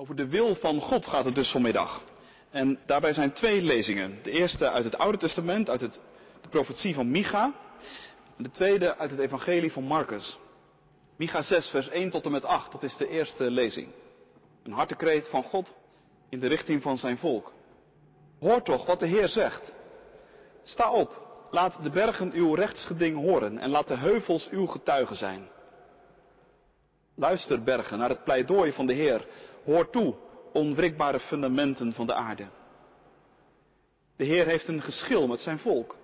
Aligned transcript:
Over 0.00 0.16
de 0.16 0.28
wil 0.28 0.54
van 0.54 0.80
God 0.80 1.06
gaat 1.06 1.24
het 1.24 1.34
dus 1.34 1.50
vanmiddag. 1.50 2.02
En 2.50 2.78
daarbij 2.86 3.12
zijn 3.12 3.32
twee 3.32 3.62
lezingen. 3.62 4.18
De 4.22 4.30
eerste 4.30 4.70
uit 4.70 4.84
het 4.84 4.98
Oude 4.98 5.18
Testament, 5.18 5.70
uit 5.70 5.80
het, 5.80 6.00
de 6.40 6.48
profetie 6.48 6.94
van 6.94 7.10
Micha. 7.10 7.52
En 8.36 8.42
de 8.42 8.50
tweede 8.50 8.96
uit 8.96 9.10
het 9.10 9.18
Evangelie 9.18 9.72
van 9.72 9.84
Marcus. 9.84 10.38
Micha 11.16 11.42
6, 11.42 11.68
vers 11.68 11.88
1 11.88 12.10
tot 12.10 12.24
en 12.24 12.30
met 12.30 12.44
8, 12.44 12.72
dat 12.72 12.82
is 12.82 12.96
de 12.96 13.08
eerste 13.08 13.50
lezing. 13.50 13.88
Een 14.62 14.72
hartekreet 14.72 15.28
van 15.28 15.42
God 15.42 15.74
in 16.28 16.40
de 16.40 16.46
richting 16.46 16.82
van 16.82 16.98
zijn 16.98 17.18
volk. 17.18 17.52
Hoor 18.40 18.62
toch 18.62 18.86
wat 18.86 19.00
de 19.00 19.06
Heer 19.06 19.28
zegt. 19.28 19.74
Sta 20.62 20.90
op, 20.90 21.22
laat 21.50 21.82
de 21.82 21.90
bergen 21.90 22.32
uw 22.32 22.54
rechtsgeding 22.54 23.16
horen 23.16 23.58
en 23.58 23.70
laat 23.70 23.88
de 23.88 23.96
heuvels 23.96 24.48
uw 24.50 24.66
getuigen 24.66 25.16
zijn. 25.16 25.48
Luister 27.14 27.62
bergen 27.62 27.98
naar 27.98 28.08
het 28.08 28.24
pleidooi 28.24 28.72
van 28.72 28.86
de 28.86 28.92
Heer. 28.92 29.26
Hoor 29.68 29.90
toe, 29.90 30.14
onwrikbare 30.52 31.20
fundamenten 31.20 31.92
van 31.92 32.06
de 32.06 32.14
aarde. 32.14 32.46
De 34.16 34.24
Heer 34.24 34.46
heeft 34.46 34.68
een 34.68 34.82
geschil 34.82 35.26
met 35.26 35.40
zijn 35.40 35.58
volk. 35.58 35.96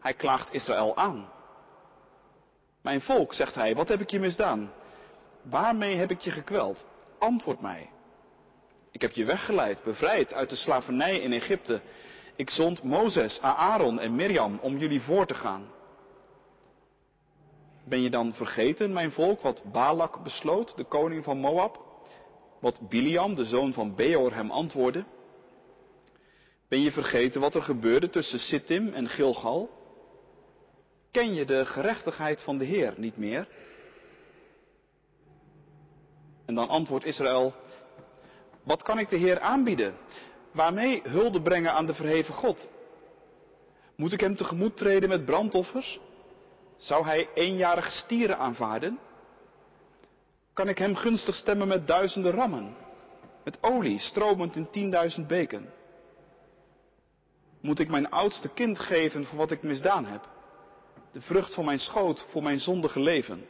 Hij 0.00 0.14
klaagt 0.14 0.52
Israël 0.52 0.96
aan. 0.96 1.28
Mijn 2.82 3.00
volk, 3.00 3.34
zegt 3.34 3.54
hij, 3.54 3.74
wat 3.74 3.88
heb 3.88 4.00
ik 4.00 4.10
je 4.10 4.20
misdaan? 4.20 4.72
Waarmee 5.42 5.96
heb 5.96 6.10
ik 6.10 6.20
je 6.20 6.30
gekweld? 6.30 6.84
Antwoord 7.18 7.60
mij. 7.60 7.90
Ik 8.90 9.00
heb 9.00 9.12
je 9.12 9.24
weggeleid, 9.24 9.82
bevrijd 9.84 10.32
uit 10.32 10.50
de 10.50 10.56
slavernij 10.56 11.18
in 11.18 11.32
Egypte. 11.32 11.80
Ik 12.36 12.50
zond 12.50 12.82
Mozes, 12.82 13.40
Aaron 13.40 14.00
en 14.00 14.14
Mirjam 14.14 14.58
om 14.62 14.76
jullie 14.76 15.00
voor 15.00 15.26
te 15.26 15.34
gaan. 15.34 15.70
Ben 17.84 18.02
je 18.02 18.10
dan 18.10 18.34
vergeten, 18.34 18.92
mijn 18.92 19.12
volk, 19.12 19.40
wat 19.40 19.64
Balak 19.72 20.22
besloot, 20.22 20.76
de 20.76 20.84
koning 20.84 21.24
van 21.24 21.38
Moab? 21.38 21.88
Wat 22.60 22.88
Biliam, 22.88 23.34
de 23.34 23.44
zoon 23.44 23.72
van 23.72 23.94
Beor, 23.94 24.34
hem 24.34 24.50
antwoordde? 24.50 25.04
Ben 26.68 26.80
je 26.80 26.92
vergeten 26.92 27.40
wat 27.40 27.54
er 27.54 27.62
gebeurde 27.62 28.10
tussen 28.10 28.38
Sittim 28.38 28.92
en 28.92 29.08
Gilgal? 29.08 29.70
Ken 31.10 31.34
je 31.34 31.44
de 31.44 31.66
gerechtigheid 31.66 32.42
van 32.42 32.58
de 32.58 32.64
Heer 32.64 32.94
niet 32.96 33.16
meer? 33.16 33.48
En 36.46 36.54
dan 36.54 36.68
antwoordt 36.68 37.04
Israël, 37.04 37.54
wat 38.62 38.82
kan 38.82 38.98
ik 38.98 39.08
de 39.08 39.16
Heer 39.16 39.40
aanbieden? 39.40 39.94
Waarmee 40.52 41.02
hulde 41.04 41.42
brengen 41.42 41.72
aan 41.72 41.86
de 41.86 41.94
verheven 41.94 42.34
God? 42.34 42.68
Moet 43.96 44.12
ik 44.12 44.20
hem 44.20 44.36
tegemoet 44.36 44.76
treden 44.76 45.08
met 45.08 45.24
brandoffers? 45.24 46.00
Zou 46.76 47.04
hij 47.04 47.28
eenjarige 47.34 47.90
stieren 47.90 48.38
aanvaarden? 48.38 48.98
Kan 50.52 50.68
ik 50.68 50.78
hem 50.78 50.94
gunstig 50.96 51.34
stemmen 51.34 51.68
met 51.68 51.86
duizenden 51.86 52.32
rammen? 52.32 52.76
Met 53.44 53.58
olie 53.60 53.98
stromend 53.98 54.56
in 54.56 54.70
tienduizend 54.70 55.26
beken? 55.26 55.72
Moet 57.60 57.78
ik 57.78 57.88
mijn 57.88 58.10
oudste 58.10 58.48
kind 58.48 58.78
geven 58.78 59.24
voor 59.24 59.38
wat 59.38 59.50
ik 59.50 59.62
misdaan 59.62 60.04
heb? 60.04 60.28
De 61.12 61.20
vrucht 61.20 61.54
van 61.54 61.64
mijn 61.64 61.80
schoot 61.80 62.24
voor 62.28 62.42
mijn 62.42 62.60
zondige 62.60 63.00
leven? 63.00 63.46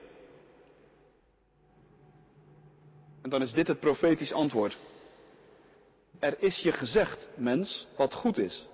En 3.23 3.31
dan 3.31 3.43
is 3.43 3.53
dit 3.53 3.67
het 3.67 3.81
profetisch 3.81 4.33
antwoord. 4.33 4.79
Er 6.19 6.43
is 6.43 6.59
je 6.59 6.73
gezegd, 6.73 7.29
mens, 7.35 7.87
wat 7.97 8.15
goed 8.15 8.39
is. 8.39 8.67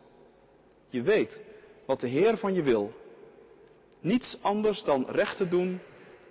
Je 0.89 1.03
weet 1.03 1.41
wat 1.87 2.01
de 2.01 2.09
Heer 2.09 2.37
van 2.37 2.55
je 2.55 2.63
wil. 2.63 2.93
Niets 4.01 4.39
anders 4.43 4.83
dan 4.85 5.07
recht 5.09 5.37
te 5.37 5.49
doen, 5.49 5.81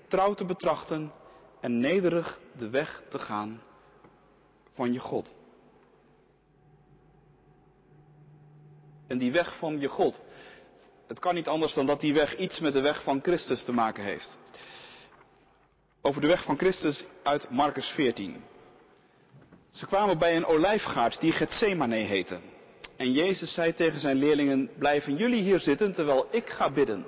trouw 0.07 0.33
te 0.33 0.45
betrachten 0.45 1.11
en 1.65 1.79
nederig 1.79 2.39
de 2.57 2.69
weg 2.69 3.01
te 3.09 3.19
gaan 3.19 3.61
van 4.73 4.93
je 4.93 4.99
God. 4.99 5.33
En 9.07 9.17
die 9.17 9.31
weg 9.31 9.57
van 9.57 9.79
je 9.79 9.87
God, 9.87 10.21
het 11.07 11.19
kan 11.19 11.35
niet 11.35 11.47
anders 11.47 11.73
dan 11.73 11.85
dat 11.85 11.99
die 11.99 12.13
weg 12.13 12.37
iets 12.37 12.59
met 12.59 12.73
de 12.73 12.81
weg 12.81 13.03
van 13.03 13.19
Christus 13.21 13.63
te 13.63 13.71
maken 13.71 14.03
heeft. 14.03 14.37
Over 16.01 16.21
de 16.21 16.27
weg 16.27 16.43
van 16.43 16.57
Christus 16.57 17.05
uit 17.23 17.49
Marcus 17.49 17.87
14. 17.87 18.43
Ze 19.71 19.85
kwamen 19.85 20.17
bij 20.17 20.35
een 20.35 20.45
olijfgaard 20.45 21.19
die 21.19 21.31
Gethsemane 21.31 21.95
heette. 21.95 22.39
En 22.97 23.11
Jezus 23.11 23.53
zei 23.53 23.73
tegen 23.73 23.99
zijn 23.99 24.17
leerlingen, 24.17 24.69
blijven 24.77 25.15
jullie 25.15 25.41
hier 25.41 25.59
zitten 25.59 25.93
terwijl 25.93 26.27
ik 26.31 26.49
ga 26.49 26.71
bidden. 26.71 27.05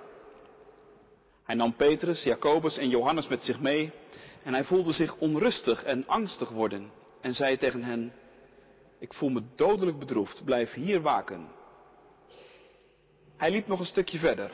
Hij 1.44 1.56
nam 1.56 1.75
Petrus, 1.75 2.23
Jacobus 2.23 2.78
en 2.78 2.90
Johannes 2.90 3.28
met 3.28 3.44
zich 3.44 3.59
mee 3.59 3.91
en 4.47 4.53
hij 4.53 4.63
voelde 4.63 4.91
zich 4.91 5.18
onrustig 5.18 5.84
en 5.84 6.08
angstig 6.08 6.50
worden 6.50 6.91
en 7.22 7.34
zei 7.34 7.58
tegen 7.58 7.84
hen, 7.84 8.13
ik 9.00 9.13
voel 9.13 9.30
me 9.30 9.41
dodelijk 9.56 10.00
bedroefd, 10.00 10.44
blijf 10.46 10.74
hier 10.74 11.02
waken. 11.02 11.47
Hij 13.38 13.52
liep 13.52 13.68
nog 13.68 13.80
een 13.80 13.85
stukje 13.85 14.18
verder, 14.18 14.52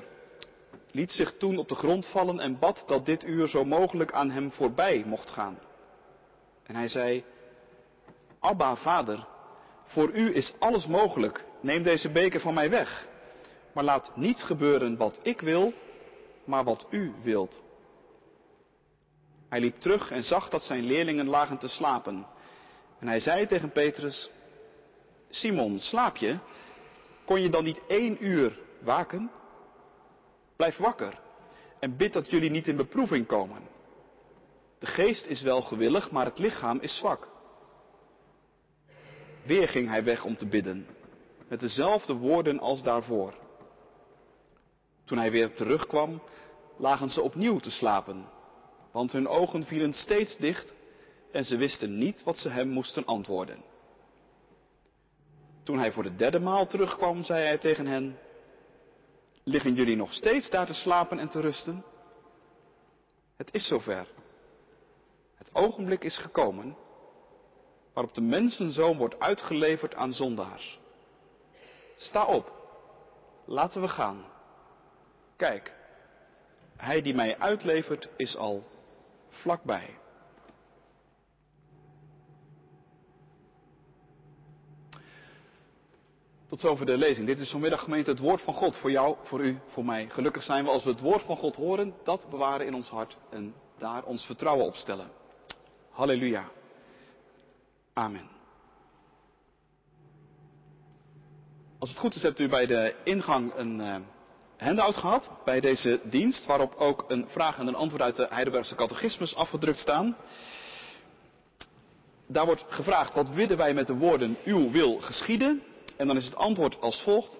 liet 0.92 1.12
zich 1.12 1.38
toen 1.38 1.58
op 1.58 1.68
de 1.68 1.76
grond 1.76 2.08
vallen 2.08 2.40
en 2.40 2.60
bad 2.60 2.84
dat 2.88 3.06
dit 3.06 3.26
uur 3.26 3.48
zo 3.48 3.66
mogelijk 3.66 4.12
aan 4.12 4.30
hem 4.30 4.52
voorbij 4.52 5.04
mocht 5.06 5.30
gaan. 5.30 5.60
En 6.64 6.76
hij 6.76 6.88
zei, 6.88 7.24
Abba, 8.40 8.76
vader, 8.76 9.28
voor 9.86 10.12
u 10.12 10.36
is 10.36 10.54
alles 10.60 10.88
mogelijk, 10.88 11.46
neem 11.62 11.84
deze 11.84 12.12
beker 12.12 12.40
van 12.40 12.54
mij 12.54 12.70
weg, 12.70 13.08
maar 13.74 13.84
laat 13.84 14.16
niet 14.16 14.44
gebeuren 14.44 14.98
wat 14.98 15.20
ik 15.24 15.42
wil, 15.42 15.74
maar 16.44 16.64
wat 16.64 16.88
u 16.90 17.14
wilt. 17.22 17.62
Hij 19.54 19.62
liep 19.62 19.80
terug 19.80 20.12
en 20.12 20.24
zag 20.24 20.50
dat 20.50 20.64
zijn 20.64 20.84
leerlingen 20.84 21.28
lagen 21.28 21.58
te 21.58 21.68
slapen. 21.68 22.26
En 23.00 23.08
hij 23.08 23.20
zei 23.20 23.48
tegen 23.48 23.72
Petrus, 23.72 24.32
Simon, 25.30 25.80
slaap 25.80 26.16
je? 26.16 26.38
Kon 27.26 27.42
je 27.42 27.50
dan 27.50 27.64
niet 27.64 27.82
één 27.88 28.26
uur 28.26 28.60
waken? 28.80 29.32
Blijf 30.56 30.78
wakker 30.78 31.20
en 31.80 31.98
bid 31.98 32.14
dat 32.14 32.30
jullie 32.30 32.50
niet 32.50 32.68
in 32.68 32.76
beproeving 32.76 33.28
komen. 33.28 33.62
De 34.80 34.86
geest 34.86 35.26
is 35.26 35.42
wel 35.42 35.62
gewillig, 35.62 36.12
maar 36.12 36.26
het 36.26 36.40
lichaam 36.40 36.80
is 36.80 36.98
zwak. 36.98 37.28
Weer 39.46 39.68
ging 39.68 39.88
hij 39.88 40.04
weg 40.04 40.26
om 40.26 40.38
te 40.38 40.48
bidden, 40.48 40.88
met 41.48 41.60
dezelfde 41.60 42.14
woorden 42.14 42.60
als 42.60 42.84
daarvoor. 42.84 43.34
Toen 45.06 45.18
hij 45.18 45.32
weer 45.32 45.54
terugkwam, 45.54 46.22
lagen 46.78 47.10
ze 47.10 47.22
opnieuw 47.22 47.60
te 47.60 47.72
slapen, 47.72 48.26
want 48.94 49.12
hun 49.12 49.28
ogen 49.28 49.66
vielen 49.66 49.94
steeds 49.94 50.38
dicht 50.38 50.72
en 51.32 51.46
ze 51.46 51.58
wisten 51.58 51.98
niet 51.98 52.24
wat 52.24 52.38
ze 52.38 52.50
hem 52.50 52.68
moesten 52.68 53.06
antwoorden. 53.06 53.64
Toen 55.64 55.80
hij 55.80 55.92
voor 55.92 56.04
de 56.04 56.16
derde 56.16 56.40
maal 56.40 56.68
terugkwam, 56.68 57.24
zei 57.24 57.46
hij 57.46 57.58
tegen 57.58 57.86
hen, 57.86 58.18
liggen 59.44 59.74
jullie 59.74 59.96
nog 59.96 60.14
steeds 60.14 60.50
daar 60.50 60.66
te 60.66 60.74
slapen 60.74 61.20
en 61.20 61.30
te 61.30 61.40
rusten? 61.40 61.84
Het 63.36 63.54
is 63.54 63.68
zover. 63.68 64.08
Het 65.36 65.50
ogenblik 65.56 66.04
is 66.04 66.18
gekomen 66.18 66.78
waarop 67.94 68.14
de 68.14 68.22
mensenzoon 68.22 68.98
wordt 68.98 69.20
uitgeleverd 69.20 69.96
aan 69.96 70.14
zondaars. 70.14 70.80
Sta 71.96 72.26
op, 72.26 72.52
laten 73.46 73.82
we 73.82 73.88
gaan. 73.88 74.26
Kijk, 75.36 75.74
hij 76.78 77.02
die 77.02 77.16
mij 77.16 77.40
uitlevert 77.40 78.10
is 78.18 78.38
al 78.38 78.72
vlakbij. 79.34 79.98
Tot 86.48 86.60
zover 86.60 86.86
de 86.86 86.98
lezing. 86.98 87.28
Dit 87.28 87.40
is 87.40 87.52
vanmiddag 87.52 87.84
gemeente 87.84 88.10
het 88.10 88.20
woord 88.20 88.42
van 88.42 88.54
God 88.54 88.78
voor 88.78 88.92
jou, 88.92 89.16
voor 89.22 89.46
u, 89.46 89.58
voor 89.68 89.86
mij. 89.86 90.10
Gelukkig 90.10 90.44
zijn 90.44 90.64
we 90.64 90.70
als 90.70 90.84
we 90.84 90.90
het 90.90 91.00
woord 91.00 91.22
van 91.22 91.38
God 91.38 91.56
horen, 91.56 91.94
dat 92.04 92.28
bewaren 92.30 92.66
in 92.66 92.74
ons 92.74 92.90
hart 92.90 93.18
en 93.30 93.54
daar 93.78 94.04
ons 94.04 94.26
vertrouwen 94.26 94.66
op 94.66 94.76
stellen. 94.76 95.12
Halleluja. 95.90 96.50
Amen. 97.94 98.30
Als 101.80 101.90
het 101.90 102.00
goed 102.00 102.16
is, 102.16 102.22
hebt 102.22 102.40
u 102.40 102.50
bij 102.50 102.66
de 102.66 102.96
ingang 103.04 103.54
een 103.54 103.80
uh, 103.80 103.96
handout 104.64 104.98
gehad 104.98 105.32
bij 105.46 105.60
deze 105.60 106.00
dienst, 106.04 106.46
waarop 106.46 106.76
ook 106.76 107.06
een 107.08 107.26
vraag 107.28 107.58
en 107.58 107.68
een 107.68 107.76
antwoord 107.76 108.04
uit 108.04 108.16
de 108.16 108.28
Heidelbergse 108.30 108.76
catechismus 108.76 109.36
afgedrukt 109.36 109.78
staan. 109.78 110.16
Daar 112.28 112.46
wordt 112.46 112.64
gevraagd, 112.68 113.14
wat 113.14 113.30
willen 113.30 113.58
wij 113.58 113.74
met 113.74 113.88
de 113.88 113.96
woorden 113.96 114.38
uw 114.46 114.72
wil 114.72 115.00
geschieden? 115.00 115.64
En 115.98 116.08
dan 116.08 116.18
is 116.18 116.26
het 116.26 116.36
antwoord 116.36 116.82
als 116.82 117.02
volgt. 117.02 117.40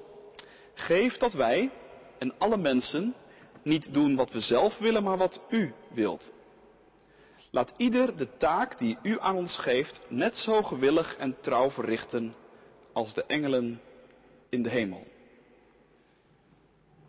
Geef 0.74 1.18
dat 1.18 1.34
wij 1.34 1.72
en 2.18 2.34
alle 2.38 2.58
mensen 2.58 3.16
niet 3.64 3.94
doen 3.94 4.16
wat 4.16 4.32
we 4.32 4.40
zelf 4.40 4.78
willen, 4.78 5.04
maar 5.04 5.18
wat 5.18 5.42
u 5.50 5.74
wilt. 5.94 6.32
Laat 7.52 7.74
ieder 7.78 8.18
de 8.18 8.38
taak 8.38 8.78
die 8.80 8.98
u 9.04 9.18
aan 9.20 9.36
ons 9.36 9.58
geeft 9.58 10.02
net 10.08 10.38
zo 10.38 10.62
gewillig 10.62 11.16
en 11.18 11.36
trouw 11.42 11.70
verrichten 11.70 12.36
als 12.94 13.14
de 13.14 13.24
engelen 13.24 13.82
in 14.50 14.64
de 14.64 14.70
hemel. 14.70 15.13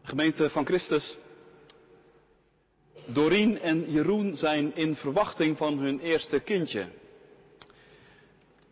Gemeente 0.06 0.50
van 0.50 0.66
Christus. 0.66 1.16
Dorien 3.06 3.60
en 3.60 3.90
Jeroen 3.90 4.36
zijn 4.36 4.76
in 4.76 4.94
verwachting 4.94 5.56
van 5.56 5.78
hun 5.78 6.00
eerste 6.00 6.40
kindje. 6.40 6.86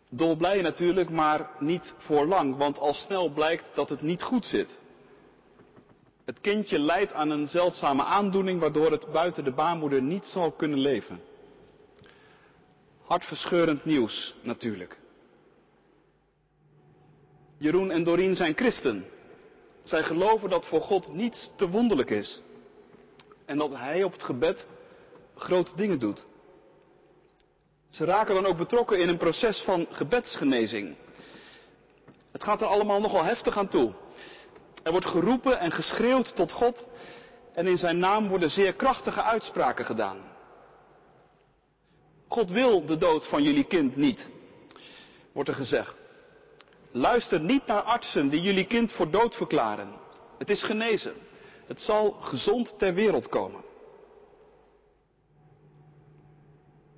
Dolblij 0.09 0.61
natuurlijk, 0.61 1.09
maar 1.09 1.49
niet 1.59 1.95
voor 1.97 2.25
lang, 2.25 2.57
want 2.57 2.79
al 2.79 2.93
snel 2.93 3.29
blijkt 3.29 3.71
dat 3.73 3.89
het 3.89 4.01
niet 4.01 4.21
goed 4.23 4.45
zit. 4.45 4.77
Het 6.25 6.41
kindje 6.41 6.79
lijdt 6.79 7.13
aan 7.13 7.29
een 7.29 7.47
zeldzame 7.47 8.03
aandoening 8.03 8.59
waardoor 8.59 8.91
het 8.91 9.11
buiten 9.11 9.43
de 9.43 9.53
baarmoeder 9.53 10.01
niet 10.01 10.25
zal 10.25 10.51
kunnen 10.51 10.79
leven. 10.79 11.21
Hartverscheurend 13.01 13.85
nieuws 13.85 14.35
natuurlijk. 14.43 14.97
Jeroen 17.57 17.91
en 17.91 18.03
Doreen 18.03 18.35
zijn 18.35 18.55
christen. 18.55 19.05
Zij 19.83 20.03
geloven 20.03 20.49
dat 20.49 20.65
voor 20.65 20.81
God 20.81 21.13
niets 21.13 21.51
te 21.55 21.69
wonderlijk 21.69 22.09
is. 22.09 22.41
En 23.45 23.57
dat 23.57 23.71
Hij 23.71 24.03
op 24.03 24.11
het 24.11 24.23
gebed 24.23 24.65
grote 25.35 25.75
dingen 25.75 25.99
doet. 25.99 26.25
Ze 27.89 28.05
raken 28.05 28.35
dan 28.35 28.45
ook 28.45 28.57
betrokken 28.57 28.99
in 28.99 29.09
een 29.09 29.17
proces 29.17 29.61
van 29.61 29.87
gebedsgenezing. 29.89 30.95
Het 32.31 32.43
gaat 32.43 32.61
er 32.61 32.67
allemaal 32.67 32.99
nogal 32.99 33.23
heftig 33.23 33.57
aan 33.57 33.67
toe. 33.67 33.93
Er 34.83 34.91
wordt 34.91 35.05
geroepen 35.05 35.59
en 35.59 35.71
geschreeuwd 35.71 36.35
tot 36.35 36.51
God 36.51 36.85
en 37.53 37.67
in 37.67 37.77
zijn 37.77 37.99
naam 37.99 38.27
worden 38.27 38.49
zeer 38.49 38.73
krachtige 38.73 39.21
uitspraken 39.21 39.85
gedaan. 39.85 40.17
God 42.27 42.51
wil 42.51 42.85
de 42.85 42.97
dood 42.97 43.27
van 43.27 43.43
jullie 43.43 43.63
kind 43.63 43.95
niet, 43.95 44.29
wordt 45.31 45.49
er 45.49 45.55
gezegd. 45.55 46.01
Luister 46.95 47.39
niet 47.39 47.65
naar 47.65 47.81
artsen 47.81 48.29
die 48.29 48.41
jullie 48.41 48.65
kind 48.65 48.91
voor 48.93 49.11
dood 49.11 49.35
verklaren. 49.35 49.93
Het 50.37 50.49
is 50.49 50.63
genezen. 50.63 51.13
Het 51.67 51.81
zal 51.81 52.11
gezond 52.11 52.75
ter 52.79 52.93
wereld 52.93 53.29
komen. 53.29 53.63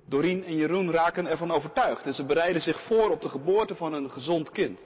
Dorien 0.08 0.44
en 0.44 0.56
Jeroen 0.56 0.90
raken 0.90 1.26
ervan 1.26 1.50
overtuigd 1.50 2.04
en 2.04 2.14
ze 2.14 2.26
bereiden 2.26 2.62
zich 2.62 2.80
voor 2.80 3.10
op 3.10 3.20
de 3.20 3.28
geboorte 3.28 3.74
van 3.74 3.92
een 3.92 4.10
gezond 4.10 4.50
kind. 4.50 4.84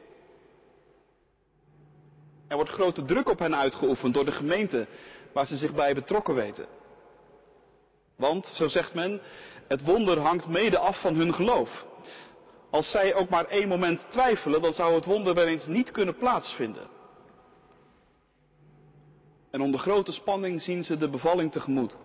Er 2.48 2.56
wordt 2.56 2.70
grote 2.70 3.04
druk 3.04 3.28
op 3.28 3.38
hen 3.38 3.56
uitgeoefend 3.56 4.14
door 4.14 4.24
de 4.24 4.32
gemeente 4.32 4.86
waar 5.32 5.46
ze 5.46 5.56
zich 5.56 5.74
bij 5.74 5.94
betrokken 5.94 6.34
weten. 6.34 6.66
Want, 8.16 8.46
zo 8.46 8.68
zegt 8.68 8.94
men, 8.94 9.20
het 9.68 9.82
wonder 9.84 10.18
hangt 10.18 10.48
mede 10.48 10.78
af 10.78 11.00
van 11.00 11.14
hun 11.14 11.34
geloof. 11.34 11.86
Als 12.70 12.90
zij 12.90 13.14
ook 13.14 13.28
maar 13.28 13.44
één 13.44 13.68
moment 13.68 14.06
twijfelen, 14.10 14.62
dan 14.62 14.72
zou 14.72 14.94
het 14.94 15.04
wonder 15.04 15.34
wel 15.34 15.46
eens 15.46 15.66
niet 15.66 15.90
kunnen 15.90 16.16
plaatsvinden. 16.16 16.88
En 19.50 19.60
onder 19.60 19.80
grote 19.80 20.12
spanning 20.12 20.62
zien 20.62 20.84
ze 20.84 20.96
de 20.96 21.08
bevalling 21.08 21.52
tegemoet. 21.52 21.96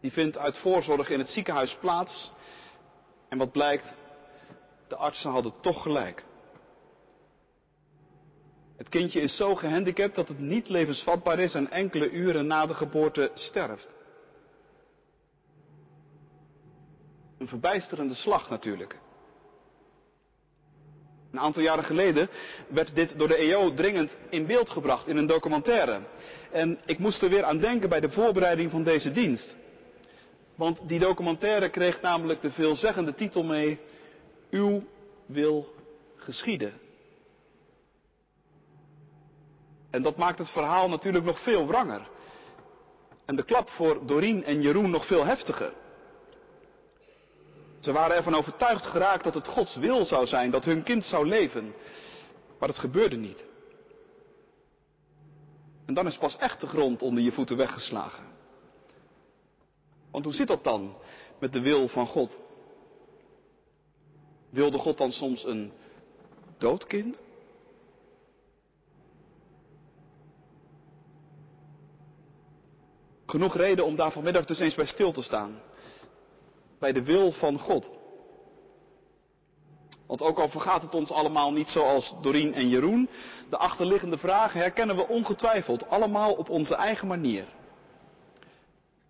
Die 0.00 0.12
vindt 0.12 0.38
uit 0.38 0.58
voorzorg 0.58 1.10
in 1.10 1.18
het 1.18 1.28
ziekenhuis 1.28 1.74
plaats. 1.74 2.30
En 3.28 3.38
wat 3.38 3.52
blijkt, 3.52 3.94
de 4.88 4.96
artsen 4.96 5.30
hadden 5.30 5.60
toch 5.60 5.82
gelijk. 5.82 6.24
Het 8.76 8.88
kindje 8.88 9.20
is 9.20 9.36
zo 9.36 9.54
gehandicapt 9.54 10.14
dat 10.14 10.28
het 10.28 10.38
niet 10.38 10.68
levensvatbaar 10.68 11.38
is 11.38 11.54
en 11.54 11.70
enkele 11.70 12.10
uren 12.10 12.46
na 12.46 12.66
de 12.66 12.74
geboorte 12.74 13.30
sterft. 13.34 13.96
Een 17.40 17.48
verbijsterende 17.48 18.14
slag 18.14 18.50
natuurlijk. 18.50 18.98
Een 21.32 21.40
aantal 21.40 21.62
jaren 21.62 21.84
geleden 21.84 22.28
werd 22.68 22.94
dit 22.94 23.18
door 23.18 23.28
de 23.28 23.36
EO 23.36 23.74
dringend 23.74 24.16
in 24.30 24.46
beeld 24.46 24.70
gebracht 24.70 25.06
in 25.06 25.16
een 25.16 25.26
documentaire. 25.26 26.00
En 26.52 26.78
ik 26.84 26.98
moest 26.98 27.22
er 27.22 27.28
weer 27.28 27.44
aan 27.44 27.58
denken 27.58 27.88
bij 27.88 28.00
de 28.00 28.10
voorbereiding 28.10 28.70
van 28.70 28.82
deze 28.82 29.12
dienst. 29.12 29.56
Want 30.54 30.88
die 30.88 30.98
documentaire 30.98 31.68
kreeg 31.68 32.00
namelijk 32.00 32.40
de 32.40 32.52
veelzeggende 32.52 33.14
titel 33.14 33.42
mee, 33.44 33.80
Uw 34.50 34.82
wil 35.26 35.74
geschieden. 36.16 36.72
En 39.90 40.02
dat 40.02 40.16
maakt 40.16 40.38
het 40.38 40.50
verhaal 40.50 40.88
natuurlijk 40.88 41.24
nog 41.24 41.42
veel 41.42 41.66
wranger. 41.66 42.08
En 43.24 43.36
de 43.36 43.44
klap 43.44 43.70
voor 43.70 44.06
Dorien 44.06 44.44
en 44.44 44.60
Jeroen 44.60 44.90
nog 44.90 45.06
veel 45.06 45.24
heftiger. 45.24 45.79
Ze 47.80 47.92
waren 47.92 48.16
ervan 48.16 48.34
overtuigd 48.34 48.86
geraakt 48.86 49.24
dat 49.24 49.34
het 49.34 49.46
Gods 49.46 49.76
wil 49.76 50.04
zou 50.04 50.26
zijn, 50.26 50.50
dat 50.50 50.64
hun 50.64 50.82
kind 50.82 51.04
zou 51.04 51.26
leven. 51.26 51.74
Maar 52.58 52.68
het 52.68 52.78
gebeurde 52.78 53.16
niet. 53.16 53.46
En 55.86 55.94
dan 55.94 56.06
is 56.06 56.18
pas 56.18 56.36
echt 56.36 56.60
de 56.60 56.66
grond 56.66 57.02
onder 57.02 57.22
je 57.22 57.32
voeten 57.32 57.56
weggeslagen. 57.56 58.24
Want 60.10 60.24
hoe 60.24 60.34
zit 60.34 60.46
dat 60.46 60.64
dan 60.64 60.96
met 61.38 61.52
de 61.52 61.60
wil 61.60 61.88
van 61.88 62.06
God? 62.06 62.38
Wilde 64.50 64.78
God 64.78 64.98
dan 64.98 65.12
soms 65.12 65.44
een 65.44 65.72
doodkind? 66.58 67.20
Genoeg 73.26 73.56
reden 73.56 73.84
om 73.84 73.96
daar 73.96 74.12
vanmiddag 74.12 74.44
dus 74.44 74.58
eens 74.58 74.74
bij 74.74 74.86
stil 74.86 75.12
te 75.12 75.22
staan. 75.22 75.60
Bij 76.80 76.92
de 76.92 77.04
wil 77.04 77.32
van 77.32 77.58
God. 77.58 77.90
Want 80.06 80.22
ook 80.22 80.38
al 80.38 80.48
vergaat 80.48 80.82
het 80.82 80.94
ons 80.94 81.10
allemaal 81.10 81.52
niet 81.52 81.68
zoals 81.68 82.14
Dorien 82.22 82.54
en 82.54 82.68
Jeroen, 82.68 83.08
de 83.50 83.56
achterliggende 83.56 84.18
vragen 84.18 84.60
herkennen 84.60 84.96
we 84.96 85.08
ongetwijfeld 85.08 85.88
allemaal 85.88 86.32
op 86.32 86.48
onze 86.48 86.74
eigen 86.74 87.08
manier. 87.08 87.44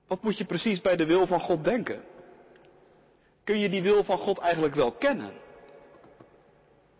Wat 0.06 0.22
moet 0.22 0.38
je 0.38 0.44
precies 0.44 0.80
bij 0.80 0.96
de 0.96 1.06
wil 1.06 1.26
van 1.26 1.40
God 1.40 1.64
denken? 1.64 2.02
Kun 3.44 3.58
je 3.58 3.68
die 3.68 3.82
wil 3.82 4.04
van 4.04 4.18
God 4.18 4.38
eigenlijk 4.38 4.74
wel 4.74 4.92
kennen? 4.92 5.32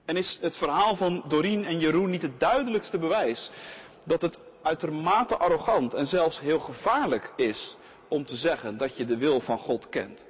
En 0.05 0.17
is 0.17 0.39
het 0.41 0.57
verhaal 0.57 0.97
van 0.97 1.25
Dorien 1.29 1.65
en 1.65 1.79
Jeroen 1.79 2.11
niet 2.11 2.23
het 2.23 2.41
duidelijkste 2.41 2.99
bewijs 2.99 3.51
dat 4.05 4.23
het 4.23 4.39
uitermate 4.63 5.37
arrogant 5.37 5.95
en 5.95 6.07
zelfs 6.07 6.41
heel 6.41 6.61
gevaarlijk 6.61 7.33
is 7.37 7.77
om 8.09 8.25
te 8.25 8.37
zeggen 8.37 8.77
dat 8.77 8.97
je 8.97 9.05
de 9.05 9.17
wil 9.17 9.41
van 9.41 9.59
God 9.59 9.89
kent? 9.89 10.29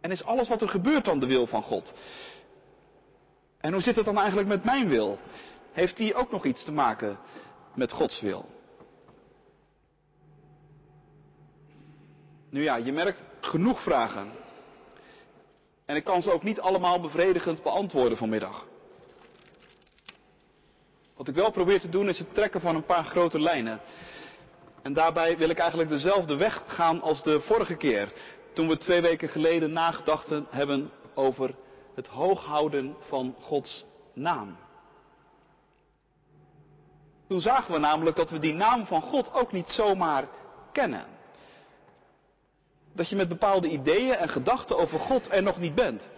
En 0.00 0.10
is 0.10 0.24
alles 0.24 0.48
wat 0.48 0.62
er 0.62 0.68
gebeurt 0.68 1.04
dan 1.04 1.20
de 1.20 1.26
wil 1.26 1.46
van 1.46 1.62
God? 1.62 1.94
En 3.60 3.72
hoe 3.72 3.82
zit 3.82 3.96
het 3.96 4.04
dan 4.04 4.18
eigenlijk 4.18 4.48
met 4.48 4.64
mijn 4.64 4.88
wil? 4.88 5.18
Heeft 5.72 5.96
die 5.96 6.14
ook 6.14 6.30
nog 6.30 6.44
iets 6.44 6.64
te 6.64 6.72
maken 6.72 7.18
met 7.74 7.92
Gods 7.92 8.20
wil. 8.20 8.44
Nu 12.50 12.62
ja, 12.62 12.76
je 12.76 12.92
merkt 12.92 13.22
genoeg 13.40 13.82
vragen. 13.82 14.30
En 15.84 15.96
ik 15.96 16.04
kan 16.04 16.22
ze 16.22 16.32
ook 16.32 16.42
niet 16.42 16.60
allemaal 16.60 17.00
bevredigend 17.00 17.62
beantwoorden 17.62 18.18
vanmiddag. 18.18 18.66
Wat 21.16 21.28
ik 21.28 21.34
wel 21.34 21.50
probeer 21.50 21.80
te 21.80 21.88
doen 21.88 22.08
is 22.08 22.18
het 22.18 22.34
trekken 22.34 22.60
van 22.60 22.74
een 22.74 22.84
paar 22.84 23.04
grote 23.04 23.40
lijnen. 23.40 23.80
En 24.82 24.92
daarbij 24.92 25.36
wil 25.36 25.48
ik 25.48 25.58
eigenlijk 25.58 25.90
dezelfde 25.90 26.36
weg 26.36 26.62
gaan 26.66 27.00
als 27.00 27.22
de 27.22 27.40
vorige 27.40 27.76
keer. 27.76 28.12
Toen 28.58 28.68
we 28.68 28.76
twee 28.76 29.00
weken 29.00 29.28
geleden 29.28 29.72
nagedachten 29.72 30.46
hebben 30.50 30.90
over 31.14 31.54
het 31.94 32.06
hooghouden 32.06 32.96
van 33.00 33.34
Gods 33.40 33.84
naam. 34.12 34.56
Toen 37.28 37.40
zagen 37.40 37.72
we 37.72 37.78
namelijk 37.78 38.16
dat 38.16 38.30
we 38.30 38.38
die 38.38 38.54
naam 38.54 38.86
van 38.86 39.02
God 39.02 39.32
ook 39.32 39.52
niet 39.52 39.68
zomaar 39.68 40.28
kennen. 40.72 41.04
Dat 42.92 43.08
je 43.08 43.16
met 43.16 43.28
bepaalde 43.28 43.68
ideeën 43.68 44.14
en 44.14 44.28
gedachten 44.28 44.78
over 44.78 44.98
God 44.98 45.32
er 45.32 45.42
nog 45.42 45.58
niet 45.58 45.74
bent. 45.74 46.08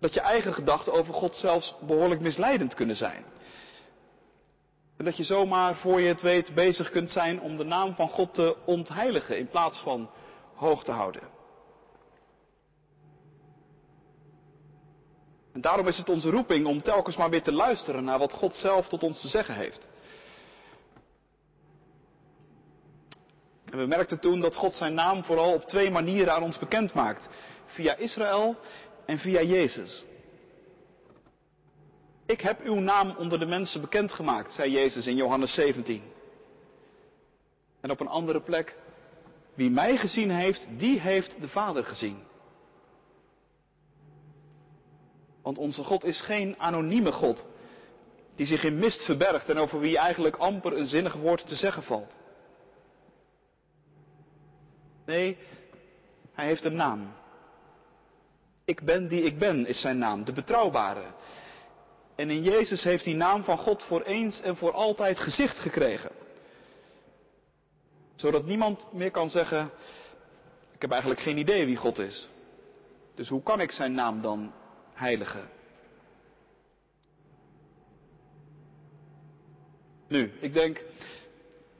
Dat 0.00 0.14
je 0.14 0.20
eigen 0.20 0.54
gedachten 0.54 0.92
over 0.92 1.14
God 1.14 1.36
zelfs 1.36 1.74
behoorlijk 1.86 2.20
misleidend 2.20 2.74
kunnen 2.74 2.96
zijn. 2.96 3.24
En 4.96 5.04
dat 5.04 5.16
je 5.16 5.24
zomaar, 5.24 5.76
voor 5.76 6.00
je 6.00 6.08
het 6.08 6.20
weet, 6.20 6.54
bezig 6.54 6.90
kunt 6.90 7.10
zijn 7.10 7.40
om 7.40 7.56
de 7.56 7.64
naam 7.64 7.94
van 7.94 8.08
God 8.08 8.34
te 8.34 8.56
ontheiligen 8.64 9.38
in 9.38 9.48
plaats 9.48 9.78
van 9.78 10.10
hoog 10.54 10.84
te 10.84 10.92
houden. 10.92 11.22
En 15.52 15.60
daarom 15.60 15.86
is 15.86 15.98
het 15.98 16.08
onze 16.08 16.30
roeping 16.30 16.66
om 16.66 16.82
telkens 16.82 17.16
maar 17.16 17.30
weer 17.30 17.42
te 17.42 17.52
luisteren 17.52 18.04
naar 18.04 18.18
wat 18.18 18.32
God 18.32 18.54
zelf 18.54 18.88
tot 18.88 19.02
ons 19.02 19.20
te 19.20 19.28
zeggen 19.28 19.54
heeft. 19.54 19.90
En 23.70 23.78
we 23.78 23.86
merkten 23.86 24.20
toen 24.20 24.40
dat 24.40 24.56
God 24.56 24.74
zijn 24.74 24.94
naam 24.94 25.24
vooral 25.24 25.52
op 25.52 25.64
twee 25.64 25.90
manieren 25.90 26.32
aan 26.32 26.42
ons 26.42 26.58
bekend 26.58 26.94
maakt. 26.94 27.28
Via 27.66 27.96
Israël 27.96 28.56
en 29.06 29.18
via 29.18 29.42
Jezus. 29.42 30.04
Ik 32.26 32.40
heb 32.40 32.60
uw 32.60 32.74
naam 32.74 33.14
onder 33.18 33.38
de 33.38 33.46
mensen 33.46 33.80
bekendgemaakt, 33.80 34.52
zei 34.52 34.70
Jezus 34.70 35.06
in 35.06 35.16
Johannes 35.16 35.54
17. 35.54 36.02
En 37.80 37.90
op 37.90 38.00
een 38.00 38.08
andere 38.08 38.40
plek, 38.40 38.76
wie 39.54 39.70
mij 39.70 39.96
gezien 39.96 40.30
heeft, 40.30 40.68
die 40.78 41.00
heeft 41.00 41.40
de 41.40 41.48
Vader 41.48 41.84
gezien. 41.84 42.18
Want 45.42 45.58
onze 45.58 45.84
God 45.84 46.04
is 46.04 46.20
geen 46.20 46.54
anonieme 46.58 47.12
God, 47.12 47.46
die 48.34 48.46
zich 48.46 48.64
in 48.64 48.78
mist 48.78 49.04
verbergt 49.04 49.48
en 49.48 49.58
over 49.58 49.80
wie 49.80 49.98
eigenlijk 49.98 50.36
amper 50.36 50.76
een 50.76 50.86
zinnig 50.86 51.14
woord 51.14 51.46
te 51.46 51.54
zeggen 51.54 51.82
valt. 51.82 52.16
Nee, 55.04 55.36
hij 56.32 56.46
heeft 56.46 56.64
een 56.64 56.76
naam. 56.76 57.12
Ik 58.64 58.84
ben 58.84 59.08
die 59.08 59.22
ik 59.22 59.38
ben 59.38 59.66
is 59.66 59.80
zijn 59.80 59.98
naam, 59.98 60.24
de 60.24 60.32
betrouwbare. 60.32 61.04
En 62.16 62.30
in 62.30 62.42
Jezus 62.42 62.82
heeft 62.82 63.04
die 63.04 63.14
naam 63.14 63.44
van 63.44 63.58
God 63.58 63.82
voor 63.82 64.02
eens 64.02 64.40
en 64.40 64.56
voor 64.56 64.72
altijd 64.72 65.18
gezicht 65.18 65.58
gekregen. 65.58 66.10
Zodat 68.14 68.44
niemand 68.44 68.92
meer 68.92 69.10
kan 69.10 69.30
zeggen, 69.30 69.70
ik 70.72 70.80
heb 70.80 70.90
eigenlijk 70.90 71.20
geen 71.20 71.38
idee 71.38 71.66
wie 71.66 71.76
God 71.76 71.98
is. 71.98 72.28
Dus 73.14 73.28
hoe 73.28 73.42
kan 73.42 73.60
ik 73.60 73.70
zijn 73.70 73.94
naam 73.94 74.22
dan 74.22 74.52
heiligen? 74.92 75.48
Nu, 80.08 80.32
ik 80.40 80.54
denk, 80.54 80.84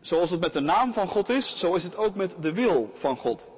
zoals 0.00 0.30
het 0.30 0.40
met 0.40 0.52
de 0.52 0.60
naam 0.60 0.92
van 0.92 1.08
God 1.08 1.28
is, 1.28 1.58
zo 1.58 1.74
is 1.74 1.82
het 1.82 1.96
ook 1.96 2.14
met 2.14 2.36
de 2.40 2.52
wil 2.52 2.90
van 2.94 3.16
God. 3.16 3.48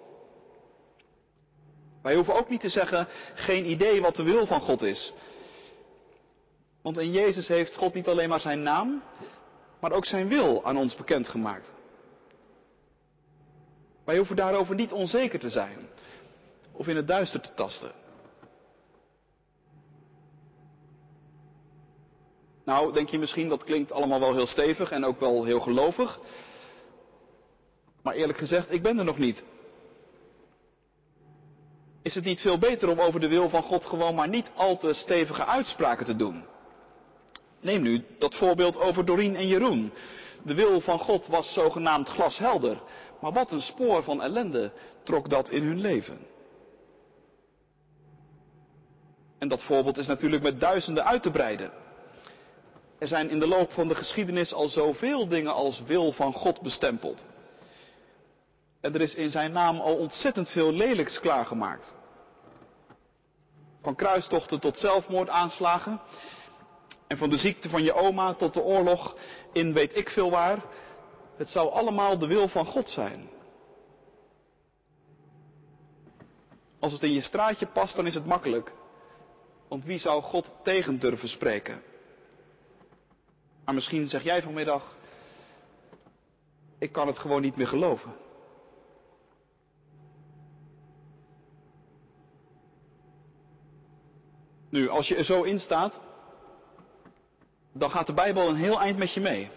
Wij 2.02 2.14
hoeven 2.14 2.34
ook 2.34 2.48
niet 2.48 2.60
te 2.60 2.68
zeggen, 2.68 3.08
geen 3.34 3.70
idee 3.70 4.00
wat 4.00 4.16
de 4.16 4.22
wil 4.22 4.46
van 4.46 4.60
God 4.60 4.82
is. 4.82 5.12
Want 6.82 6.98
in 6.98 7.10
Jezus 7.10 7.48
heeft 7.48 7.76
God 7.76 7.94
niet 7.94 8.08
alleen 8.08 8.28
maar 8.28 8.40
zijn 8.40 8.62
naam, 8.62 9.02
maar 9.80 9.92
ook 9.92 10.04
zijn 10.04 10.28
wil 10.28 10.64
aan 10.64 10.76
ons 10.76 10.94
bekendgemaakt. 10.94 11.72
Wij 14.04 14.16
hoeven 14.16 14.36
daarover 14.36 14.74
niet 14.74 14.92
onzeker 14.92 15.38
te 15.38 15.50
zijn 15.50 15.88
of 16.72 16.86
in 16.86 16.96
het 16.96 17.08
duister 17.08 17.40
te 17.40 17.54
tasten. 17.54 17.92
Nou, 22.64 22.92
denk 22.92 23.08
je 23.08 23.18
misschien, 23.18 23.48
dat 23.48 23.64
klinkt 23.64 23.92
allemaal 23.92 24.20
wel 24.20 24.34
heel 24.34 24.46
stevig 24.46 24.90
en 24.90 25.04
ook 25.04 25.20
wel 25.20 25.44
heel 25.44 25.60
gelovig. 25.60 26.20
Maar 28.02 28.14
eerlijk 28.14 28.38
gezegd, 28.38 28.72
ik 28.72 28.82
ben 28.82 28.98
er 28.98 29.04
nog 29.04 29.18
niet. 29.18 29.42
Is 32.02 32.14
het 32.14 32.24
niet 32.24 32.40
veel 32.40 32.58
beter 32.58 32.88
om 32.88 33.00
over 33.00 33.20
de 33.20 33.28
wil 33.28 33.48
van 33.48 33.62
God 33.62 33.84
gewoon 33.84 34.14
maar 34.14 34.28
niet 34.28 34.50
al 34.54 34.76
te 34.76 34.92
stevige 34.92 35.44
uitspraken 35.44 36.06
te 36.06 36.16
doen? 36.16 36.44
Neem 37.60 37.82
nu 37.82 38.04
dat 38.18 38.34
voorbeeld 38.34 38.76
over 38.78 39.04
Doreen 39.04 39.36
en 39.36 39.46
Jeroen. 39.46 39.92
De 40.42 40.54
wil 40.54 40.80
van 40.80 40.98
God 40.98 41.26
was 41.26 41.52
zogenaamd 41.52 42.08
glashelder. 42.08 42.80
Maar 43.20 43.32
wat 43.32 43.52
een 43.52 43.60
spoor 43.60 44.02
van 44.02 44.22
ellende 44.22 44.72
trok 45.02 45.30
dat 45.30 45.50
in 45.50 45.62
hun 45.62 45.80
leven. 45.80 46.18
En 49.38 49.48
dat 49.48 49.62
voorbeeld 49.62 49.98
is 49.98 50.06
natuurlijk 50.06 50.42
met 50.42 50.60
duizenden 50.60 51.04
uit 51.04 51.22
te 51.22 51.30
breiden. 51.30 51.72
Er 52.98 53.06
zijn 53.06 53.30
in 53.30 53.38
de 53.38 53.46
loop 53.46 53.72
van 53.72 53.88
de 53.88 53.94
geschiedenis 53.94 54.52
al 54.52 54.68
zoveel 54.68 55.28
dingen 55.28 55.54
als 55.54 55.82
wil 55.82 56.12
van 56.12 56.32
God 56.32 56.60
bestempeld. 56.60 57.26
En 58.80 58.94
er 58.94 59.00
is 59.00 59.14
in 59.14 59.30
zijn 59.30 59.52
naam 59.52 59.80
al 59.80 59.96
ontzettend 59.96 60.48
veel 60.48 60.72
lelijks 60.72 61.20
klaargemaakt. 61.20 61.94
Van 63.82 63.94
kruistochten 63.94 64.60
tot 64.60 64.78
zelfmoordaanslagen. 64.78 66.00
En 67.08 67.18
van 67.18 67.30
de 67.30 67.38
ziekte 67.38 67.68
van 67.68 67.82
je 67.82 67.92
oma 67.92 68.34
tot 68.34 68.54
de 68.54 68.62
oorlog 68.62 69.16
in 69.52 69.72
weet 69.72 69.96
ik 69.96 70.08
veel 70.08 70.30
waar. 70.30 70.64
Het 71.36 71.48
zou 71.48 71.70
allemaal 71.70 72.18
de 72.18 72.26
wil 72.26 72.48
van 72.48 72.66
God 72.66 72.90
zijn. 72.90 73.28
Als 76.78 76.92
het 76.92 77.02
in 77.02 77.12
je 77.12 77.20
straatje 77.20 77.66
past, 77.66 77.96
dan 77.96 78.06
is 78.06 78.14
het 78.14 78.26
makkelijk. 78.26 78.72
Want 79.68 79.84
wie 79.84 79.98
zou 79.98 80.22
God 80.22 80.56
tegen 80.62 80.98
durven 80.98 81.28
spreken? 81.28 81.82
Maar 83.64 83.74
misschien 83.74 84.08
zeg 84.08 84.22
jij 84.22 84.42
vanmiddag, 84.42 84.96
ik 86.78 86.92
kan 86.92 87.06
het 87.06 87.18
gewoon 87.18 87.42
niet 87.42 87.56
meer 87.56 87.66
geloven. 87.66 88.14
Nu, 94.70 94.88
als 94.88 95.08
je 95.08 95.16
er 95.16 95.24
zo 95.24 95.42
in 95.42 95.58
staat, 95.58 96.00
dan 97.78 97.90
gaat 97.90 98.06
de 98.06 98.12
Bijbel 98.12 98.48
een 98.48 98.56
heel 98.56 98.80
eind 98.80 98.98
met 98.98 99.12
je 99.12 99.20
mee. 99.20 99.50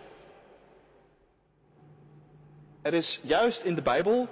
Er 2.81 2.93
is 2.93 3.19
juist 3.23 3.63
in 3.63 3.75
de 3.75 3.81
Bijbel, 3.81 4.27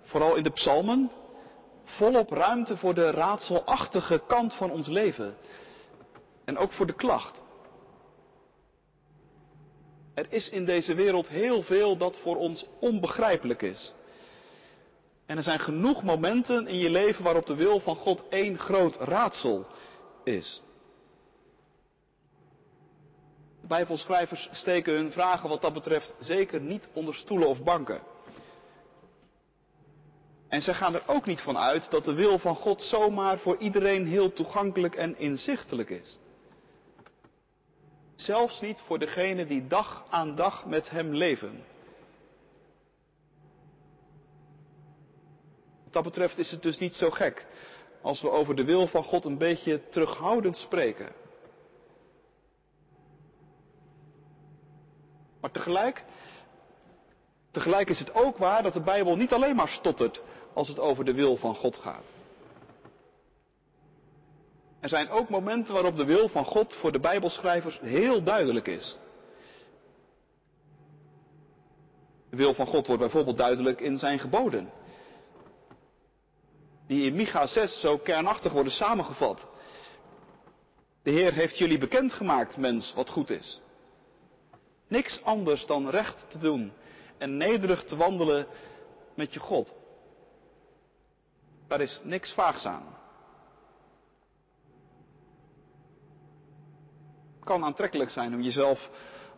vooral 0.00 0.34
in 0.34 0.42
de 0.42 0.50
psalmen, 0.50 1.10
volop 1.84 2.30
ruimte 2.30 2.76
voor 2.76 2.94
de 2.94 3.10
raadselachtige 3.10 4.22
kant 4.26 4.54
van 4.54 4.70
ons 4.70 4.86
leven. 4.86 5.36
En 6.44 6.58
ook 6.58 6.72
voor 6.72 6.86
de 6.86 6.94
klacht. 6.94 7.40
Er 10.14 10.26
is 10.28 10.48
in 10.48 10.64
deze 10.64 10.94
wereld 10.94 11.28
heel 11.28 11.62
veel 11.62 11.96
dat 11.96 12.18
voor 12.18 12.36
ons 12.36 12.66
onbegrijpelijk 12.80 13.62
is. 13.62 13.92
En 15.26 15.36
er 15.36 15.42
zijn 15.42 15.58
genoeg 15.58 16.02
momenten 16.02 16.66
in 16.66 16.78
je 16.78 16.90
leven 16.90 17.24
waarop 17.24 17.46
de 17.46 17.54
wil 17.54 17.80
van 17.80 17.96
God 17.96 18.28
één 18.28 18.58
groot 18.58 18.96
raadsel 18.96 19.66
is. 20.24 20.62
Bijbelschrijvers 23.66 24.48
steken 24.52 24.92
hun 24.94 25.10
vragen 25.10 25.48
wat 25.48 25.60
dat 25.60 25.72
betreft 25.72 26.16
zeker 26.20 26.60
niet 26.60 26.90
onder 26.92 27.14
stoelen 27.14 27.48
of 27.48 27.62
banken. 27.62 28.00
En 30.48 30.62
ze 30.62 30.74
gaan 30.74 30.94
er 30.94 31.02
ook 31.06 31.26
niet 31.26 31.40
van 31.40 31.58
uit 31.58 31.90
dat 31.90 32.04
de 32.04 32.12
wil 32.12 32.38
van 32.38 32.54
God 32.56 32.82
zomaar 32.82 33.38
voor 33.38 33.56
iedereen 33.56 34.06
heel 34.06 34.32
toegankelijk 34.32 34.94
en 34.94 35.18
inzichtelijk 35.18 35.90
is. 35.90 36.18
Zelfs 38.14 38.60
niet 38.60 38.80
voor 38.80 38.98
degenen 38.98 39.48
die 39.48 39.66
dag 39.66 40.04
aan 40.10 40.34
dag 40.34 40.66
met 40.66 40.90
Hem 40.90 41.14
leven. 41.14 41.64
Wat 45.84 45.92
dat 45.92 46.02
betreft 46.02 46.38
is 46.38 46.50
het 46.50 46.62
dus 46.62 46.78
niet 46.78 46.94
zo 46.94 47.10
gek 47.10 47.46
als 48.02 48.20
we 48.20 48.30
over 48.30 48.56
de 48.56 48.64
wil 48.64 48.86
van 48.86 49.04
God 49.04 49.24
een 49.24 49.38
beetje 49.38 49.88
terughoudend 49.88 50.56
spreken. 50.56 51.21
Maar 55.42 55.50
tegelijk, 55.50 56.04
tegelijk 57.50 57.88
is 57.88 57.98
het 57.98 58.14
ook 58.14 58.36
waar 58.36 58.62
dat 58.62 58.72
de 58.72 58.80
Bijbel 58.80 59.16
niet 59.16 59.32
alleen 59.32 59.56
maar 59.56 59.68
stottert 59.68 60.22
als 60.54 60.68
het 60.68 60.78
over 60.78 61.04
de 61.04 61.14
wil 61.14 61.36
van 61.36 61.54
God 61.54 61.76
gaat. 61.76 62.04
Er 64.80 64.88
zijn 64.88 65.08
ook 65.08 65.28
momenten 65.28 65.74
waarop 65.74 65.96
de 65.96 66.04
wil 66.04 66.28
van 66.28 66.44
God 66.44 66.74
voor 66.74 66.92
de 66.92 67.00
Bijbelschrijvers 67.00 67.78
heel 67.80 68.22
duidelijk 68.22 68.66
is. 68.66 68.96
De 72.30 72.36
wil 72.36 72.54
van 72.54 72.66
God 72.66 72.86
wordt 72.86 73.02
bijvoorbeeld 73.02 73.36
duidelijk 73.36 73.80
in 73.80 73.98
zijn 73.98 74.18
geboden. 74.18 74.70
Die 76.86 77.04
in 77.04 77.14
Micha 77.14 77.46
6 77.46 77.80
zo 77.80 77.98
kernachtig 77.98 78.52
worden 78.52 78.72
samengevat. 78.72 79.46
De 81.02 81.10
Heer 81.10 81.32
heeft 81.32 81.58
jullie 81.58 81.78
bekendgemaakt, 81.78 82.56
mens, 82.56 82.94
wat 82.94 83.10
goed 83.10 83.30
is. 83.30 83.61
Niks 84.92 85.22
anders 85.22 85.66
dan 85.66 85.88
recht 85.88 86.30
te 86.30 86.38
doen 86.38 86.72
en 87.18 87.36
nederig 87.36 87.84
te 87.84 87.96
wandelen 87.96 88.46
met 89.14 89.32
je 89.32 89.40
God. 89.40 89.74
Daar 91.68 91.80
is 91.80 92.00
niks 92.02 92.32
vaags 92.32 92.66
aan. 92.66 92.96
Het 97.34 97.44
kan 97.44 97.64
aantrekkelijk 97.64 98.10
zijn 98.10 98.34
om 98.34 98.40
jezelf 98.40 98.90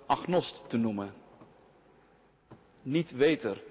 agnost 0.06 0.68
te 0.68 0.76
noemen. 0.76 1.14
Niet 2.82 3.10
weter. 3.10 3.62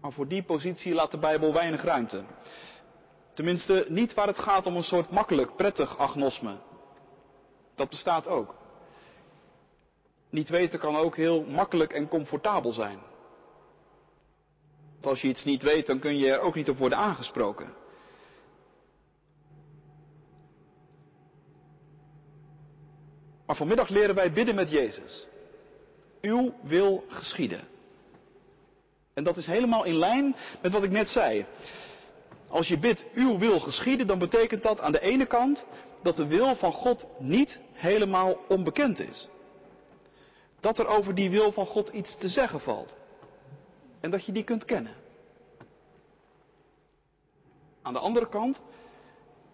Maar 0.00 0.12
voor 0.12 0.28
die 0.28 0.42
positie 0.42 0.94
laat 0.94 1.10
de 1.10 1.18
Bijbel 1.18 1.52
weinig 1.52 1.82
ruimte. 1.82 2.24
Tenminste, 3.34 3.86
niet 3.88 4.14
waar 4.14 4.26
het 4.26 4.38
gaat 4.38 4.66
om 4.66 4.76
een 4.76 4.82
soort 4.82 5.10
makkelijk, 5.10 5.56
prettig 5.56 5.98
agnosme. 5.98 6.56
Dat 7.74 7.88
bestaat 7.88 8.28
ook. 8.28 8.59
Niet 10.30 10.48
weten 10.48 10.78
kan 10.78 10.96
ook 10.96 11.16
heel 11.16 11.44
makkelijk 11.44 11.92
en 11.92 12.08
comfortabel 12.08 12.72
zijn. 12.72 12.98
Want 14.92 15.06
als 15.06 15.20
je 15.20 15.28
iets 15.28 15.44
niet 15.44 15.62
weet, 15.62 15.86
dan 15.86 15.98
kun 15.98 16.16
je 16.16 16.32
er 16.32 16.40
ook 16.40 16.54
niet 16.54 16.68
op 16.68 16.78
worden 16.78 16.98
aangesproken. 16.98 17.72
Maar 23.46 23.56
vanmiddag 23.56 23.88
leren 23.88 24.14
wij 24.14 24.32
bidden 24.32 24.54
met 24.54 24.70
Jezus. 24.70 25.26
Uw 26.20 26.54
wil 26.62 27.04
geschieden. 27.08 27.60
En 29.14 29.24
dat 29.24 29.36
is 29.36 29.46
helemaal 29.46 29.84
in 29.84 29.94
lijn 29.94 30.36
met 30.62 30.72
wat 30.72 30.82
ik 30.82 30.90
net 30.90 31.08
zei. 31.08 31.46
Als 32.48 32.68
je 32.68 32.78
bidt, 32.78 33.04
uw 33.14 33.38
wil 33.38 33.60
geschieden, 33.60 34.06
dan 34.06 34.18
betekent 34.18 34.62
dat 34.62 34.80
aan 34.80 34.92
de 34.92 35.00
ene 35.00 35.26
kant 35.26 35.66
dat 36.02 36.16
de 36.16 36.26
wil 36.26 36.56
van 36.56 36.72
God 36.72 37.06
niet 37.18 37.58
helemaal 37.72 38.38
onbekend 38.48 38.98
is. 38.98 39.28
Dat 40.60 40.78
er 40.78 40.86
over 40.86 41.14
die 41.14 41.30
wil 41.30 41.52
van 41.52 41.66
God 41.66 41.88
iets 41.88 42.16
te 42.18 42.28
zeggen 42.28 42.60
valt. 42.60 42.96
En 44.00 44.10
dat 44.10 44.26
je 44.26 44.32
die 44.32 44.44
kunt 44.44 44.64
kennen. 44.64 44.94
Aan 47.82 47.92
de 47.92 47.98
andere 47.98 48.28
kant 48.28 48.60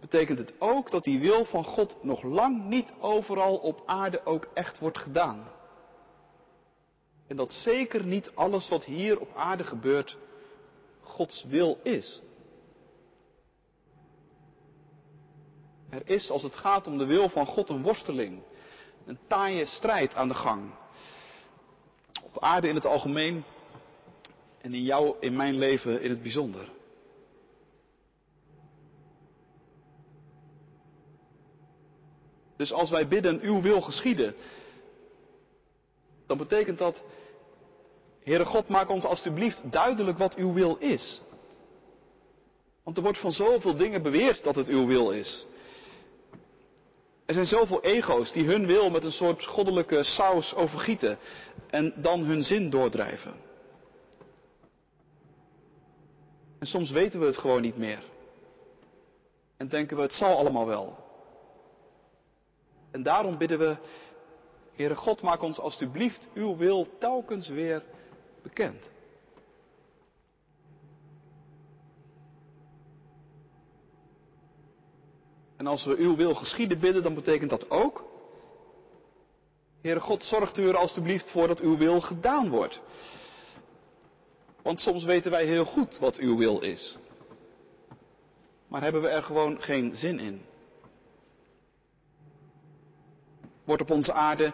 betekent 0.01 0.39
het 0.39 0.53
ook 0.59 0.91
dat 0.91 1.05
die 1.05 1.21
wil 1.21 1.45
van 1.45 1.65
God 1.65 1.99
nog 2.03 2.23
lang 2.23 2.65
niet 2.65 2.93
overal 3.01 3.57
op 3.57 3.83
aarde 3.87 4.25
ook 4.25 4.49
echt 4.55 4.79
wordt 4.79 4.99
gedaan. 4.99 5.49
En 7.27 7.37
dat 7.37 7.53
zeker 7.53 8.05
niet 8.05 8.33
alles 8.35 8.69
wat 8.69 8.85
hier 8.85 9.21
op 9.21 9.35
aarde 9.35 9.65
gebeurt 9.65 10.17
Gods 11.01 11.45
wil 11.45 11.79
is. 11.83 12.23
Er 15.91 16.03
is, 16.11 16.31
als 16.31 16.43
het 16.43 16.55
gaat 16.55 16.87
om 16.87 16.99
de 16.99 17.07
wil 17.07 17.29
van 17.29 17.47
God, 17.47 17.69
een 17.69 17.83
worsteling. 17.83 18.43
Een 19.07 19.19
taaie 19.29 19.67
strijd 19.67 20.15
aan 20.15 20.29
de 20.29 20.35
gang. 20.35 20.75
Op 22.37 22.43
aarde 22.43 22.69
in 22.69 22.75
het 22.75 22.87
algemeen 22.87 23.45
en 24.61 24.75
in 24.75 24.83
jou, 24.83 25.17
in 25.21 25.37
mijn 25.37 25.59
leven 25.59 26.03
in 26.03 26.11
het 26.11 26.23
bijzonder. 26.23 26.69
Dus 32.57 32.73
als 32.73 32.91
wij 32.91 33.09
bidden, 33.09 33.41
uw 33.41 33.61
wil 33.61 33.81
geschieden, 33.81 34.35
dan 36.27 36.37
betekent 36.37 36.79
dat, 36.79 37.03
Heere 38.23 38.45
God, 38.45 38.69
maak 38.69 38.89
ons 38.91 39.05
alstublieft 39.05 39.73
duidelijk 39.73 40.19
wat 40.19 40.35
uw 40.35 40.53
wil 40.53 40.77
is. 40.77 41.21
Want 42.83 42.97
er 42.97 43.03
wordt 43.03 43.19
van 43.19 43.33
zoveel 43.33 43.77
dingen 43.77 44.03
beweerd 44.03 44.45
dat 44.45 44.57
het 44.57 44.69
uw 44.69 44.87
wil 44.87 45.11
is. 45.11 45.47
Er 47.27 47.35
zijn 47.35 47.47
zoveel 47.47 47.83
ego's 47.83 48.33
die 48.33 48.45
hun 48.45 48.67
wil 48.67 48.91
met 48.91 49.05
een 49.05 49.13
soort 49.13 49.45
goddelijke 49.45 50.03
saus 50.03 50.55
overgieten 50.55 51.19
en 51.71 51.93
dan 51.97 52.21
hun 52.25 52.43
zin 52.43 52.71
doordrijven. 52.71 53.35
En 56.59 56.67
soms 56.67 56.91
weten 56.91 57.21
we 57.21 57.27
het 57.27 57.37
gewoon 57.37 57.63
niet 57.63 57.77
meer. 57.77 58.03
En 59.57 59.69
denken 59.69 59.97
we, 59.97 60.03
het 60.03 60.13
zal 60.13 60.37
allemaal 60.37 60.67
wel. 60.67 61.05
En 62.91 63.03
daarom 63.03 63.39
bidden 63.39 63.59
we, 63.59 63.77
Heere 64.75 64.95
God, 64.95 65.23
maak 65.23 65.43
ons 65.43 65.59
alstublieft 65.59 66.29
uw 66.35 66.57
wil 66.57 66.89
telkens 66.99 67.49
weer 67.49 67.83
bekend. 68.43 68.91
En 75.67 75.73
als 75.73 75.85
we 75.85 75.97
uw 75.97 76.17
wil 76.17 76.35
geschieden 76.35 76.81
bidden, 76.81 77.03
dan 77.03 77.15
betekent 77.15 77.51
dat 77.51 77.71
ook, 77.71 78.05
Heere 79.83 80.01
God, 80.01 80.25
zorgt 80.25 80.59
u 80.59 80.69
er 80.69 80.77
alstublieft 80.77 81.31
voor 81.31 81.47
dat 81.47 81.61
uw 81.61 81.77
wil 81.77 82.01
gedaan 82.01 82.49
wordt. 82.49 82.81
Want 84.63 84.81
soms 84.81 85.05
weten 85.05 85.31
wij 85.31 85.45
heel 85.45 85.65
goed 85.65 85.99
wat 85.99 86.17
uw 86.17 86.37
wil 86.37 86.61
is. 86.61 86.97
Maar 88.69 88.83
hebben 88.83 89.03
we 89.03 89.09
er 89.09 89.23
gewoon 89.23 89.63
geen 89.63 89.95
zin 89.95 90.19
in? 90.19 90.43
Wordt 93.65 93.83
op 93.83 93.91
onze 93.91 94.13
aarde 94.13 94.53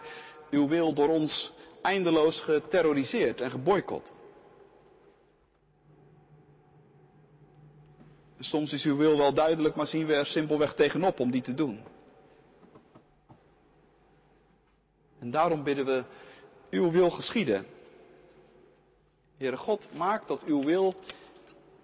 uw 0.49 0.67
wil 0.67 0.93
door 0.93 1.09
ons 1.09 1.51
eindeloos 1.81 2.39
geterroriseerd 2.39 3.41
en 3.41 3.51
geboycott? 3.51 4.11
Soms 8.43 8.73
is 8.73 8.83
uw 8.83 8.95
wil 8.95 9.17
wel 9.17 9.33
duidelijk, 9.33 9.75
maar 9.75 9.87
zien 9.87 10.05
we 10.05 10.13
er 10.13 10.25
simpelweg 10.25 10.73
tegenop 10.73 11.19
om 11.19 11.31
die 11.31 11.41
te 11.41 11.53
doen. 11.53 11.83
En 15.19 15.31
daarom 15.31 15.63
bidden 15.63 15.85
we, 15.85 16.03
uw 16.69 16.91
wil 16.91 17.09
geschieden. 17.09 17.65
Heere 19.37 19.57
God, 19.57 19.89
maak 19.97 20.27
dat 20.27 20.43
uw 20.43 20.63
wil, 20.63 20.93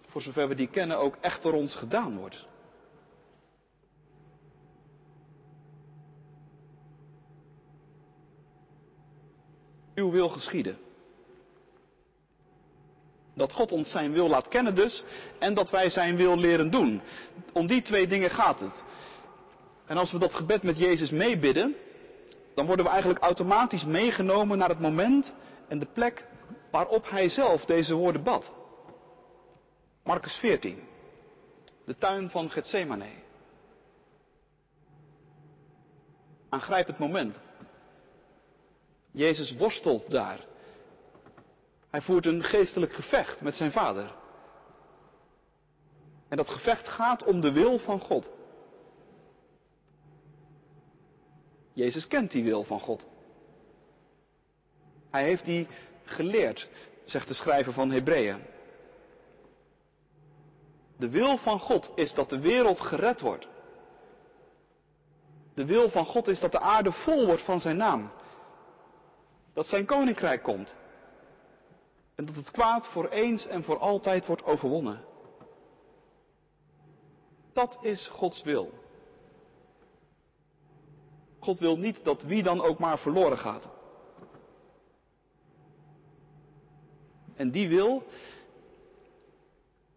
voor 0.08 0.22
zover 0.22 0.48
we 0.48 0.56
die 0.56 0.70
kennen, 0.70 0.98
ook 0.98 1.18
echt 1.22 1.44
door 1.44 1.54
ons 1.54 1.76
gedaan 1.76 2.18
wordt. 2.18 2.48
Uw 9.96 10.12
wil 10.12 10.30
geschieden. 10.30 10.89
Dat 13.40 13.54
God 13.54 13.72
ons 13.72 13.92
zijn 13.92 14.12
wil 14.12 14.30
laat 14.30 14.48
kennen 14.48 14.76
dus 14.76 15.04
en 15.38 15.54
dat 15.54 15.70
wij 15.70 15.90
zijn 15.90 16.16
wil 16.16 16.38
leren 16.38 16.72
doen. 16.72 17.02
Om 17.54 17.68
die 17.68 17.82
twee 17.82 18.08
dingen 18.08 18.30
gaat 18.30 18.60
het. 18.60 18.84
En 19.86 19.98
als 19.98 20.12
we 20.12 20.18
dat 20.18 20.34
gebed 20.34 20.64
met 20.64 20.78
Jezus 20.78 21.10
meebidden, 21.10 21.76
dan 22.56 22.66
worden 22.66 22.86
we 22.86 22.92
eigenlijk 22.92 23.24
automatisch 23.24 23.86
meegenomen 23.86 24.58
naar 24.58 24.70
het 24.70 24.80
moment 24.80 25.34
en 25.68 25.80
de 25.80 25.88
plek 25.94 26.26
waarop 26.72 27.10
hij 27.10 27.30
zelf 27.30 27.66
deze 27.66 27.96
woorden 27.96 28.24
bad. 28.24 28.52
Marcus 30.04 30.34
14, 30.34 30.80
de 31.86 31.98
tuin 31.98 32.30
van 32.30 32.52
Gethsemane. 32.52 33.10
Aangrijp 36.50 36.88
het 36.88 37.00
moment. 37.00 37.40
Jezus 39.12 39.56
worstelt 39.56 40.12
daar 40.12 40.48
hij 41.90 42.02
voert 42.02 42.26
een 42.26 42.44
geestelijk 42.44 42.94
gevecht 42.94 43.42
met 43.42 43.56
zijn 43.56 43.72
vader. 43.72 44.16
En 46.28 46.38
dat 46.38 46.50
gevecht 46.50 46.88
gaat 46.88 47.24
om 47.24 47.42
de 47.42 47.52
wil 47.52 47.80
van 47.80 48.00
God. 48.00 48.32
Jezus 51.74 52.08
kent 52.08 52.32
die 52.32 52.44
wil 52.44 52.64
van 52.64 52.80
God. 52.80 53.08
Hij 55.10 55.24
heeft 55.24 55.46
die 55.46 55.68
geleerd, 56.04 56.70
zegt 57.06 57.28
de 57.28 57.34
schrijver 57.34 57.74
van 57.74 57.92
Hebreeën. 57.92 58.42
De 60.98 61.10
wil 61.10 61.38
van 61.38 61.60
God 61.60 61.92
is 61.96 62.14
dat 62.14 62.30
de 62.30 62.40
wereld 62.40 62.80
gered 62.80 63.22
wordt. 63.22 63.48
De 65.54 65.66
wil 65.66 65.90
van 65.90 66.06
God 66.06 66.28
is 66.28 66.40
dat 66.40 66.52
de 66.52 66.60
aarde 66.60 66.92
vol 66.92 67.26
wordt 67.26 67.42
van 67.42 67.60
zijn 67.60 67.78
naam. 67.78 68.12
Dat 69.54 69.68
zijn 69.68 69.86
koninkrijk 69.86 70.44
komt. 70.44 70.78
En 72.20 72.26
dat 72.26 72.36
het 72.36 72.52
kwaad 72.52 72.88
voor 72.88 73.10
eens 73.10 73.48
en 73.48 73.64
voor 73.64 73.78
altijd 73.78 74.26
wordt 74.26 74.44
overwonnen. 74.44 75.04
Dat 77.54 77.80
is 77.82 78.08
Gods 78.08 78.44
wil. 78.44 78.74
God 81.40 81.60
wil 81.60 81.78
niet 81.78 82.04
dat 82.04 82.22
wie 82.22 82.44
dan 82.44 82.62
ook 82.62 82.80
maar 82.80 83.00
verloren 83.00 83.38
gaat. 83.38 83.64
En 87.36 87.52
die 87.52 87.70
wil, 87.70 88.04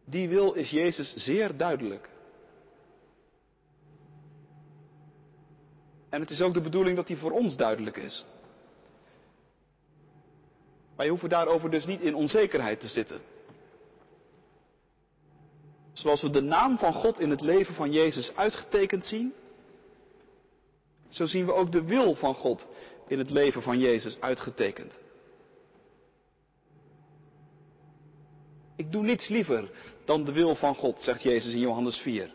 die 0.04 0.28
wil 0.28 0.52
is 0.52 0.70
Jezus 0.70 1.14
zeer 1.14 1.56
duidelijk. 1.56 2.10
En 6.08 6.20
het 6.20 6.30
is 6.30 6.40
ook 6.40 6.54
de 6.54 6.60
bedoeling 6.60 6.96
dat 6.96 7.06
die 7.06 7.16
voor 7.16 7.32
ons 7.32 7.56
duidelijk 7.56 7.96
is. 7.96 8.24
Wij 11.02 11.10
hoeven 11.10 11.28
daarover 11.28 11.70
dus 11.70 11.86
niet 11.86 12.00
in 12.00 12.14
onzekerheid 12.14 12.80
te 12.80 12.88
zitten. 12.88 13.20
Zoals 15.92 16.22
we 16.22 16.30
de 16.30 16.40
naam 16.40 16.78
van 16.78 16.92
God 16.92 17.20
in 17.20 17.30
het 17.30 17.40
leven 17.40 17.74
van 17.74 17.92
Jezus 17.92 18.36
uitgetekend 18.36 19.04
zien, 19.04 19.32
zo 21.08 21.26
zien 21.26 21.46
we 21.46 21.52
ook 21.52 21.72
de 21.72 21.82
wil 21.82 22.14
van 22.14 22.34
God 22.34 22.68
in 23.06 23.18
het 23.18 23.30
leven 23.30 23.62
van 23.62 23.78
Jezus 23.78 24.20
uitgetekend. 24.20 24.98
Ik 28.76 28.92
doe 28.92 29.02
niets 29.02 29.28
liever 29.28 29.70
dan 30.04 30.24
de 30.24 30.32
wil 30.32 30.54
van 30.54 30.74
God, 30.74 31.00
zegt 31.00 31.22
Jezus 31.22 31.52
in 31.52 31.60
Johannes 31.60 31.96
4. 31.96 32.34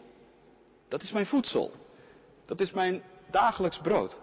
Dat 0.87 1.01
is 1.01 1.11
mijn 1.11 1.25
voedsel. 1.25 1.71
Dat 2.45 2.61
is 2.61 2.71
mijn 2.71 3.03
dagelijks 3.31 3.77
brood. 3.77 4.19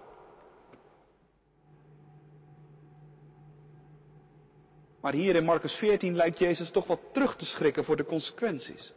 Maar 5.05 5.13
hier 5.13 5.37
in 5.37 5.45
Marcus 5.45 5.75
14 5.75 6.17
lijkt 6.17 6.39
Jezus 6.39 6.71
toch 6.71 6.87
wat 6.87 7.01
terug 7.13 7.37
te 7.37 7.45
schrikken 7.45 7.85
voor 7.85 7.97
de 7.97 8.05
consequenties. 8.05 8.93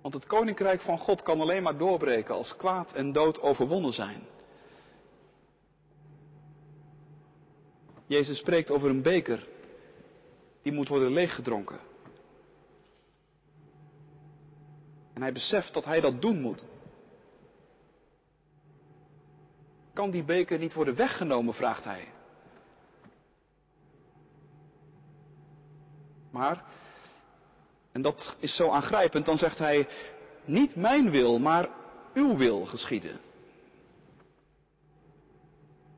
Want 0.00 0.14
het 0.14 0.26
koninkrijk 0.26 0.80
van 0.80 0.98
God 0.98 1.22
kan 1.22 1.40
alleen 1.40 1.62
maar 1.62 1.76
doorbreken 1.76 2.34
als 2.34 2.56
kwaad 2.56 2.92
en 2.92 3.12
dood 3.12 3.40
overwonnen 3.40 3.92
zijn. 3.92 4.22
Jezus 8.06 8.38
spreekt 8.38 8.70
over 8.70 8.90
een 8.90 9.02
beker 9.02 9.46
die 10.62 10.72
moet 10.72 10.88
worden 10.88 11.12
leeggedronken. 11.12 11.80
En 15.14 15.22
hij 15.22 15.32
beseft 15.32 15.74
dat 15.74 15.84
hij 15.84 16.00
dat 16.00 16.22
doen 16.22 16.40
moet. 16.40 16.64
Kan 19.92 20.10
die 20.10 20.24
beker 20.24 20.58
niet 20.58 20.74
worden 20.74 20.96
weggenomen, 20.96 21.54
vraagt 21.54 21.84
hij. 21.84 22.16
Maar, 26.30 26.64
en 27.92 28.02
dat 28.02 28.36
is 28.38 28.56
zo 28.56 28.70
aangrijpend, 28.70 29.26
dan 29.26 29.36
zegt 29.36 29.58
hij, 29.58 29.88
niet 30.44 30.76
mijn 30.76 31.10
wil, 31.10 31.38
maar 31.38 31.68
uw 32.14 32.36
wil 32.36 32.64
geschieden. 32.64 33.20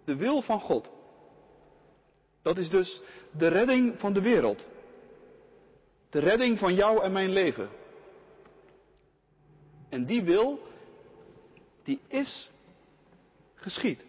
De 0.05 0.16
wil 0.16 0.43
van 0.43 0.61
God. 0.61 0.93
Dat 2.43 2.57
is 2.57 2.71
dus 2.71 3.01
de 3.31 3.49
redding 3.49 3.99
van 3.99 4.12
de 4.12 4.21
wereld. 4.21 4.69
De 6.11 6.19
redding 6.19 6.59
van 6.59 6.75
jou 6.75 7.03
en 7.03 7.12
mijn 7.12 7.31
leven. 7.31 7.69
En 9.88 10.05
die 10.07 10.23
wil, 10.23 10.61
die 11.85 12.01
is 12.09 12.51
geschied. 13.55 14.05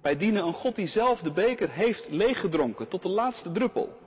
Wij 0.00 0.16
dienen 0.16 0.46
een 0.46 0.52
God 0.52 0.76
die 0.76 0.86
zelf 0.86 1.20
de 1.20 1.32
beker 1.32 1.70
heeft 1.70 2.08
leeggedronken 2.08 2.88
tot 2.88 3.02
de 3.02 3.08
laatste 3.08 3.52
druppel. 3.52 3.98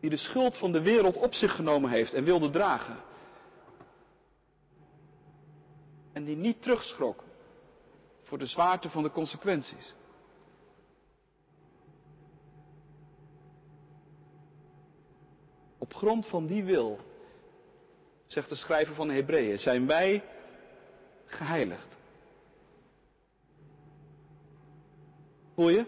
Die 0.00 0.10
de 0.10 0.16
schuld 0.16 0.58
van 0.58 0.72
de 0.72 0.82
wereld 0.82 1.16
op 1.16 1.34
zich 1.34 1.54
genomen 1.54 1.90
heeft 1.90 2.14
en 2.14 2.24
wilde 2.24 2.50
dragen. 2.50 2.96
En 6.12 6.24
die 6.24 6.36
niet 6.36 6.62
terugschrok 6.62 7.24
voor 8.22 8.38
de 8.38 8.46
zwaarte 8.46 8.90
van 8.90 9.02
de 9.02 9.10
consequenties. 9.10 9.94
Op 15.78 15.94
grond 15.94 16.26
van 16.26 16.46
die 16.46 16.64
wil, 16.64 16.98
zegt 18.26 18.48
de 18.48 18.54
schrijver 18.54 18.94
van 18.94 19.08
de 19.08 19.14
Hebreeën, 19.14 19.58
zijn 19.58 19.86
wij 19.86 20.24
geheiligd. 21.26 21.97
Voel 25.58 25.68
je? 25.68 25.86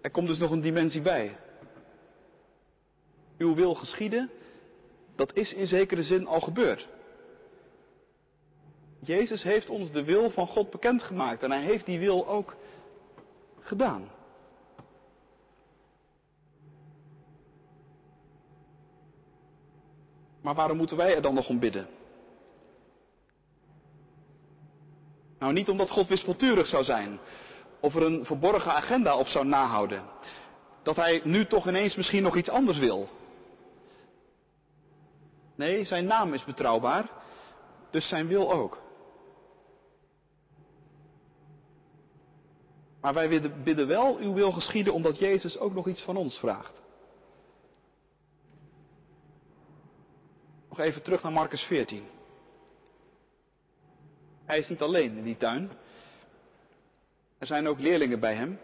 Er 0.00 0.10
komt 0.10 0.28
dus 0.28 0.38
nog 0.38 0.50
een 0.50 0.60
dimensie 0.60 1.02
bij. 1.02 1.36
Uw 3.38 3.54
wil 3.54 3.74
geschieden, 3.74 4.30
dat 5.16 5.36
is 5.36 5.54
in 5.54 5.66
zekere 5.66 6.02
zin 6.02 6.26
al 6.26 6.40
gebeurd. 6.40 6.88
Jezus 9.00 9.42
heeft 9.42 9.70
ons 9.70 9.90
de 9.90 10.04
wil 10.04 10.30
van 10.30 10.46
God 10.46 10.70
bekendgemaakt 10.70 11.42
en 11.42 11.50
hij 11.50 11.62
heeft 11.62 11.86
die 11.86 11.98
wil 11.98 12.28
ook 12.28 12.56
gedaan. 13.60 14.10
Maar 20.40 20.54
waarom 20.54 20.76
moeten 20.76 20.96
wij 20.96 21.14
er 21.14 21.22
dan 21.22 21.34
nog 21.34 21.48
om 21.48 21.58
bidden? 21.58 21.88
Nou, 25.38 25.52
niet 25.52 25.68
omdat 25.68 25.90
God 25.90 26.08
wispelturig 26.08 26.66
zou 26.66 26.84
zijn, 26.84 27.18
of 27.80 27.94
er 27.94 28.02
een 28.02 28.24
verborgen 28.24 28.72
agenda 28.72 29.16
op 29.16 29.26
zou 29.26 29.46
nahouden. 29.46 30.04
Dat 30.82 30.96
hij 30.96 31.20
nu 31.24 31.46
toch 31.46 31.68
ineens 31.68 31.96
misschien 31.96 32.22
nog 32.22 32.36
iets 32.36 32.48
anders 32.48 32.78
wil. 32.78 33.08
Nee, 35.54 35.84
zijn 35.84 36.04
naam 36.04 36.34
is 36.34 36.44
betrouwbaar, 36.44 37.10
dus 37.90 38.08
zijn 38.08 38.26
wil 38.26 38.52
ook. 38.52 38.84
Maar 43.00 43.14
wij 43.14 43.52
bidden 43.64 43.86
wel 43.86 44.16
uw 44.16 44.32
wil 44.32 44.52
geschieden 44.52 44.92
omdat 44.92 45.18
Jezus 45.18 45.58
ook 45.58 45.74
nog 45.74 45.86
iets 45.88 46.02
van 46.02 46.16
ons 46.16 46.38
vraagt. 46.38 46.80
Nog 50.68 50.78
even 50.78 51.02
terug 51.02 51.22
naar 51.22 51.32
Marcus 51.32 51.62
14. 51.62 52.06
Hij 54.44 54.58
is 54.58 54.68
niet 54.68 54.80
alleen 54.80 55.16
in 55.16 55.24
die 55.24 55.36
tuin. 55.36 55.70
Er 57.38 57.46
zijn 57.46 57.68
ook 57.68 57.80
leerlingen 57.80 58.20
bij 58.20 58.34
hem. 58.34 58.58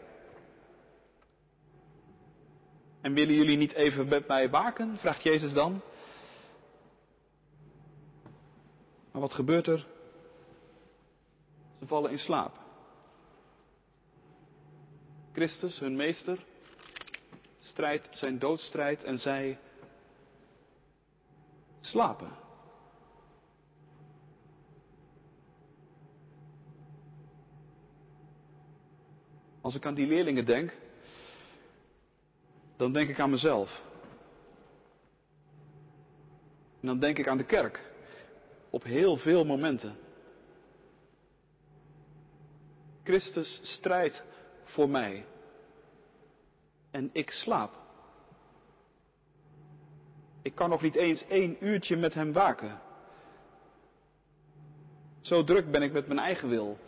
En 3.00 3.14
willen 3.14 3.34
jullie 3.34 3.56
niet 3.56 3.72
even 3.72 4.08
met 4.08 4.26
mij 4.28 4.50
waken? 4.50 4.98
vraagt 4.98 5.22
Jezus 5.22 5.52
dan. 5.52 5.80
Maar 9.10 9.20
wat 9.20 9.34
gebeurt 9.34 9.66
er? 9.66 9.86
Ze 11.78 11.86
vallen 11.86 12.10
in 12.10 12.18
slaap. 12.18 12.60
Christus, 15.32 15.78
hun 15.78 15.96
meester, 15.96 16.44
strijdt 17.58 18.08
zijn 18.10 18.38
doodstrijd 18.38 19.02
en 19.02 19.18
zij 19.18 19.58
slapen. 21.80 22.41
Als 29.72 29.80
ik 29.80 29.86
aan 29.86 29.94
die 29.94 30.06
leerlingen 30.06 30.44
denk, 30.44 30.74
dan 32.76 32.92
denk 32.92 33.08
ik 33.08 33.20
aan 33.20 33.30
mezelf. 33.30 33.82
En 36.80 36.86
dan 36.86 36.98
denk 36.98 37.18
ik 37.18 37.28
aan 37.28 37.36
de 37.36 37.44
kerk. 37.44 37.92
Op 38.70 38.82
heel 38.82 39.16
veel 39.16 39.44
momenten. 39.44 39.96
Christus 43.02 43.60
strijdt 43.62 44.24
voor 44.64 44.88
mij. 44.88 45.24
En 46.90 47.10
ik 47.12 47.30
slaap. 47.30 47.78
Ik 50.42 50.54
kan 50.54 50.70
nog 50.70 50.82
niet 50.82 50.94
eens 50.94 51.26
één 51.26 51.66
uurtje 51.66 51.96
met 51.96 52.14
hem 52.14 52.32
waken. 52.32 52.80
Zo 55.20 55.44
druk 55.44 55.70
ben 55.70 55.82
ik 55.82 55.92
met 55.92 56.06
mijn 56.06 56.18
eigen 56.18 56.48
wil 56.48 56.78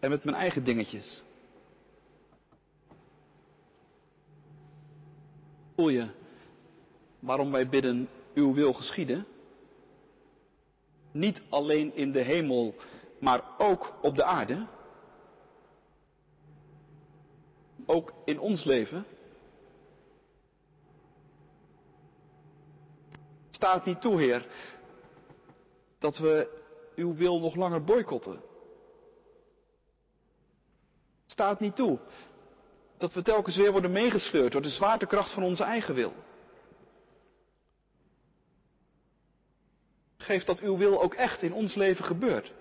en 0.00 0.10
met 0.10 0.24
mijn 0.24 0.36
eigen 0.36 0.64
dingetjes. 0.64 1.22
Voel 5.80 5.88
je 5.88 6.08
waarom 7.18 7.52
wij 7.52 7.68
bidden, 7.68 8.08
uw 8.34 8.54
wil 8.54 8.72
geschieden? 8.72 9.26
Niet 11.12 11.42
alleen 11.48 11.94
in 11.94 12.12
de 12.12 12.20
hemel, 12.20 12.74
maar 13.20 13.44
ook 13.58 13.94
op 14.02 14.16
de 14.16 14.24
aarde. 14.24 14.66
Ook 17.86 18.12
in 18.24 18.40
ons 18.40 18.64
leven. 18.64 19.06
Staat 23.50 23.84
niet 23.84 24.00
toe, 24.00 24.20
Heer, 24.20 24.46
dat 25.98 26.18
we 26.18 26.62
uw 26.94 27.14
wil 27.14 27.40
nog 27.40 27.54
langer 27.54 27.84
boycotten. 27.84 28.42
Staat 31.26 31.60
niet 31.60 31.76
toe 31.76 31.98
dat 33.00 33.12
we 33.12 33.22
telkens 33.22 33.56
weer 33.56 33.72
worden 33.72 33.92
meegesleurd 33.92 34.52
door 34.52 34.62
de 34.62 34.68
zwaartekracht 34.68 35.32
van 35.32 35.42
onze 35.42 35.64
eigen 35.64 35.94
wil. 35.94 36.12
Geef 40.16 40.44
dat 40.44 40.60
uw 40.60 40.76
wil 40.76 41.02
ook 41.02 41.14
echt 41.14 41.42
in 41.42 41.52
ons 41.52 41.74
leven 41.74 42.04
gebeurt. 42.04 42.52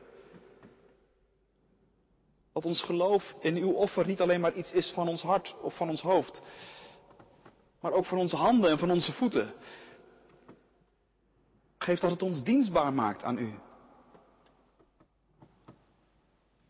Dat 2.54 2.65
ons 2.65 2.82
geloof 2.82 3.36
in 3.39 3.56
uw 3.56 3.71
offer 3.71 4.06
niet 4.06 4.21
alleen 4.21 4.41
maar 4.41 4.54
iets 4.54 4.71
is 4.71 4.91
van 4.91 5.08
ons 5.08 5.21
hart 5.21 5.56
of 5.62 5.75
van 5.75 5.89
ons 5.89 6.02
hoofd, 6.02 6.41
maar 7.80 7.91
ook 7.91 8.06
van 8.06 8.17
onze 8.17 8.36
handen 8.36 8.69
en 8.69 8.78
van 8.78 8.91
onze 8.91 9.13
voeten. 9.13 9.54
Geef 11.78 11.99
dat 11.99 12.12
het 12.12 12.21
ons 12.23 12.43
dienstbaar 12.43 12.93
maakt 12.93 13.23
aan 13.23 13.38
u. 13.38 13.54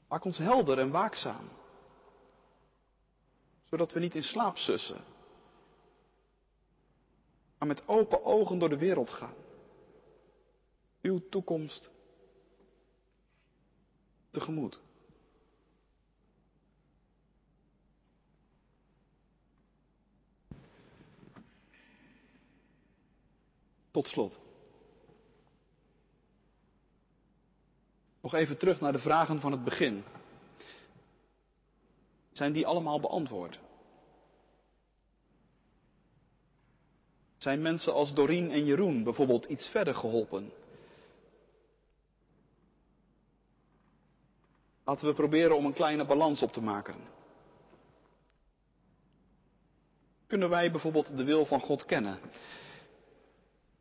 Maak 0.08 0.26
ons 0.26 0.38
helder 0.38 0.80
en 0.80 0.92
waakzaam 0.92 1.59
zodat 3.70 3.94
we 3.94 4.00
niet 4.00 4.16
in 4.16 4.24
slaap 4.24 4.58
sussen, 4.58 5.04
maar 7.58 7.68
met 7.68 7.88
open 7.88 8.26
ogen 8.26 8.60
door 8.60 8.70
de 8.70 8.78
wereld 8.78 9.10
gaan. 9.10 9.36
Uw 11.02 11.30
toekomst 11.30 11.90
tegemoet. 14.32 14.82
Tot 23.92 24.08
slot. 24.08 24.40
Nog 28.22 28.34
even 28.34 28.58
terug 28.58 28.80
naar 28.80 28.92
de 28.92 29.00
vragen 29.00 29.40
van 29.40 29.52
het 29.52 29.64
begin. 29.64 30.04
Zijn 32.40 32.54
die 32.54 32.68
allemaal 32.68 33.00
beantwoord? 33.00 33.60
Zijn 37.38 37.62
mensen 37.62 37.94
als 37.94 38.14
Doreen 38.14 38.52
en 38.52 38.66
Jeroen 38.66 39.04
bijvoorbeeld 39.04 39.46
iets 39.46 39.68
verder 39.68 39.96
geholpen? 39.96 40.52
Laten 44.84 45.08
we 45.08 45.14
proberen 45.14 45.56
om 45.56 45.66
een 45.66 45.74
kleine 45.74 46.06
balans 46.06 46.42
op 46.42 46.52
te 46.52 46.62
maken. 46.62 46.96
Kunnen 50.28 50.50
wij 50.50 50.72
bijvoorbeeld 50.72 51.18
de 51.18 51.24
wil 51.24 51.46
van 51.46 51.60
God 51.60 51.86
kennen? 51.86 52.20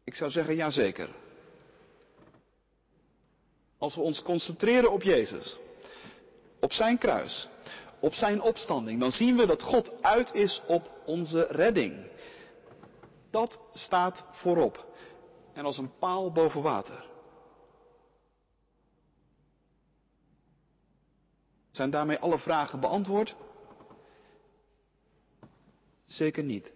Ik 0.05 0.15
zou 0.15 0.31
zeggen 0.31 0.55
ja 0.55 0.71
zeker. 0.71 1.09
Als 3.79 3.95
we 3.95 4.01
ons 4.01 4.23
concentreren 4.23 4.93
op 4.93 5.03
Jezus, 5.03 5.59
op 6.61 6.73
zijn 6.73 6.99
kruis, 6.99 7.49
op 8.01 8.15
zijn 8.15 8.41
opstanding, 8.41 9.01
dan 9.01 9.13
zien 9.13 9.37
we 9.37 9.47
dat 9.47 9.63
God 9.63 10.03
uit 10.03 10.35
is 10.35 10.63
op 10.67 10.91
onze 11.05 11.47
redding. 11.51 12.07
Dat 13.31 13.61
staat 13.73 14.25
voorop. 14.31 14.87
En 15.53 15.65
als 15.65 15.79
een 15.79 15.99
paal 15.99 16.33
boven 16.33 16.63
water. 16.63 17.07
Zijn 21.71 21.91
daarmee 21.91 22.19
alle 22.19 22.39
vragen 22.39 22.81
beantwoord? 22.81 23.35
Zeker 26.07 26.45
niet. 26.45 26.73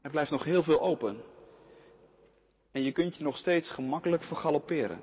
Er 0.00 0.10
blijft 0.10 0.30
nog 0.30 0.44
heel 0.44 0.62
veel 0.62 0.80
open. 0.80 1.22
En 2.72 2.82
je 2.82 2.92
kunt 2.92 3.16
je 3.16 3.24
nog 3.24 3.36
steeds 3.36 3.70
gemakkelijk 3.70 4.22
vergalopperen. 4.22 5.00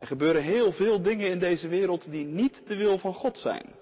Er 0.00 0.06
gebeuren 0.06 0.42
heel 0.42 0.72
veel 0.72 1.02
dingen 1.02 1.30
in 1.30 1.38
deze 1.38 1.68
wereld 1.68 2.10
die 2.10 2.24
niet 2.24 2.66
de 2.66 2.76
wil 2.76 2.98
van 2.98 3.14
God 3.14 3.38
zijn. 3.38 3.74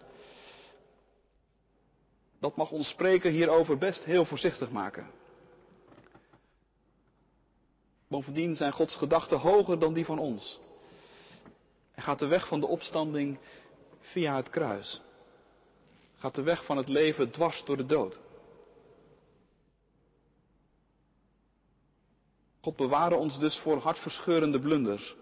Dat 2.41 2.57
mag 2.57 2.71
ons 2.71 2.89
spreken 2.89 3.31
hierover 3.31 3.79
best 3.79 4.05
heel 4.05 4.25
voorzichtig 4.25 4.71
maken. 4.71 5.11
Bovendien 8.09 8.55
zijn 8.55 8.73
Gods 8.73 8.97
gedachten 8.97 9.39
hoger 9.39 9.79
dan 9.79 9.95
die 9.95 10.05
van 10.05 10.19
ons. 10.19 10.61
Hij 11.93 12.05
gaat 12.05 12.19
de 12.19 12.27
weg 12.27 12.49
van 12.49 12.61
de 12.61 12.67
opstanding 12.67 13.39
via 14.01 14.37
het 14.37 14.51
kruis. 14.51 15.01
Gaat 16.17 16.35
de 16.35 16.43
weg 16.43 16.65
van 16.65 16.77
het 16.77 16.89
leven 16.89 17.31
dwars 17.31 17.65
door 17.65 17.77
de 17.77 17.87
dood. 17.87 18.19
God 22.61 22.77
beware 22.77 23.15
ons 23.15 23.39
dus 23.39 23.59
voor 23.59 23.77
hartverscheurende 23.79 24.59
blunders, 24.59 25.15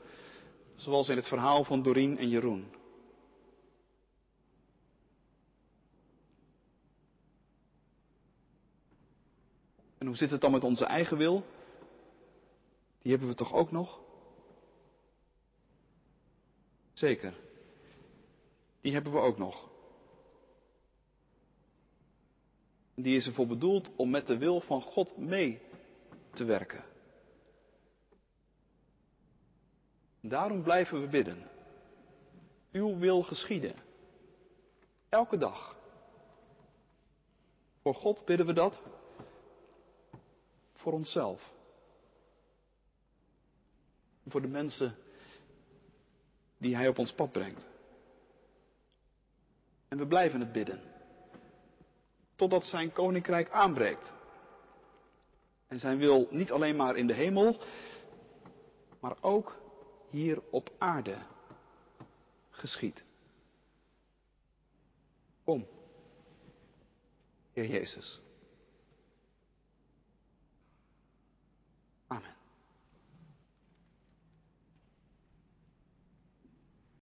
zoals 0.76 1.08
in 1.08 1.16
het 1.16 1.28
verhaal 1.28 1.64
van 1.64 1.82
Doreen 1.82 2.18
en 2.18 2.28
Jeroen. 2.28 2.74
En 9.98 10.06
hoe 10.06 10.16
zit 10.16 10.30
het 10.30 10.40
dan 10.40 10.52
met 10.52 10.64
onze 10.64 10.84
eigen 10.84 11.16
wil? 11.16 11.44
Die 13.02 13.10
hebben 13.10 13.28
we 13.28 13.34
toch 13.34 13.54
ook 13.54 13.70
nog? 13.70 14.00
Zeker. 16.92 17.34
Die 18.80 18.92
hebben 18.92 19.12
we 19.12 19.18
ook 19.18 19.38
nog. 19.38 19.68
Die 22.94 23.16
is 23.16 23.26
ervoor 23.26 23.46
bedoeld 23.46 23.90
om 23.96 24.10
met 24.10 24.26
de 24.26 24.38
wil 24.38 24.60
van 24.60 24.82
God 24.82 25.16
mee 25.16 25.60
te 26.30 26.44
werken. 26.44 26.84
Daarom 30.28 30.62
blijven 30.62 31.00
we 31.00 31.06
bidden. 31.06 31.48
Uw 32.72 32.98
wil 32.98 33.22
geschieden. 33.22 33.74
Elke 35.08 35.36
dag. 35.36 35.76
Voor 37.82 37.94
God 37.94 38.24
bidden 38.24 38.46
we 38.46 38.52
dat. 38.52 38.80
Voor 40.74 40.92
onszelf. 40.92 41.52
Voor 44.26 44.40
de 44.40 44.48
mensen 44.48 44.94
die 46.58 46.76
Hij 46.76 46.88
op 46.88 46.98
ons 46.98 47.12
pad 47.12 47.32
brengt. 47.32 47.68
En 49.88 49.98
we 49.98 50.06
blijven 50.06 50.40
het 50.40 50.52
bidden. 50.52 50.80
Totdat 52.34 52.64
Zijn 52.64 52.92
koninkrijk 52.92 53.50
aanbreekt. 53.50 54.12
En 55.66 55.80
Zijn 55.80 55.98
wil 55.98 56.28
niet 56.30 56.50
alleen 56.50 56.76
maar 56.76 56.96
in 56.96 57.06
de 57.06 57.12
hemel, 57.12 57.60
maar 59.00 59.16
ook 59.20 59.56
hier 60.16 60.42
op 60.50 60.70
aarde 60.78 61.18
geschiet. 62.50 63.04
Kom, 65.44 65.66
Heer 67.52 67.66
Jezus. 67.66 68.20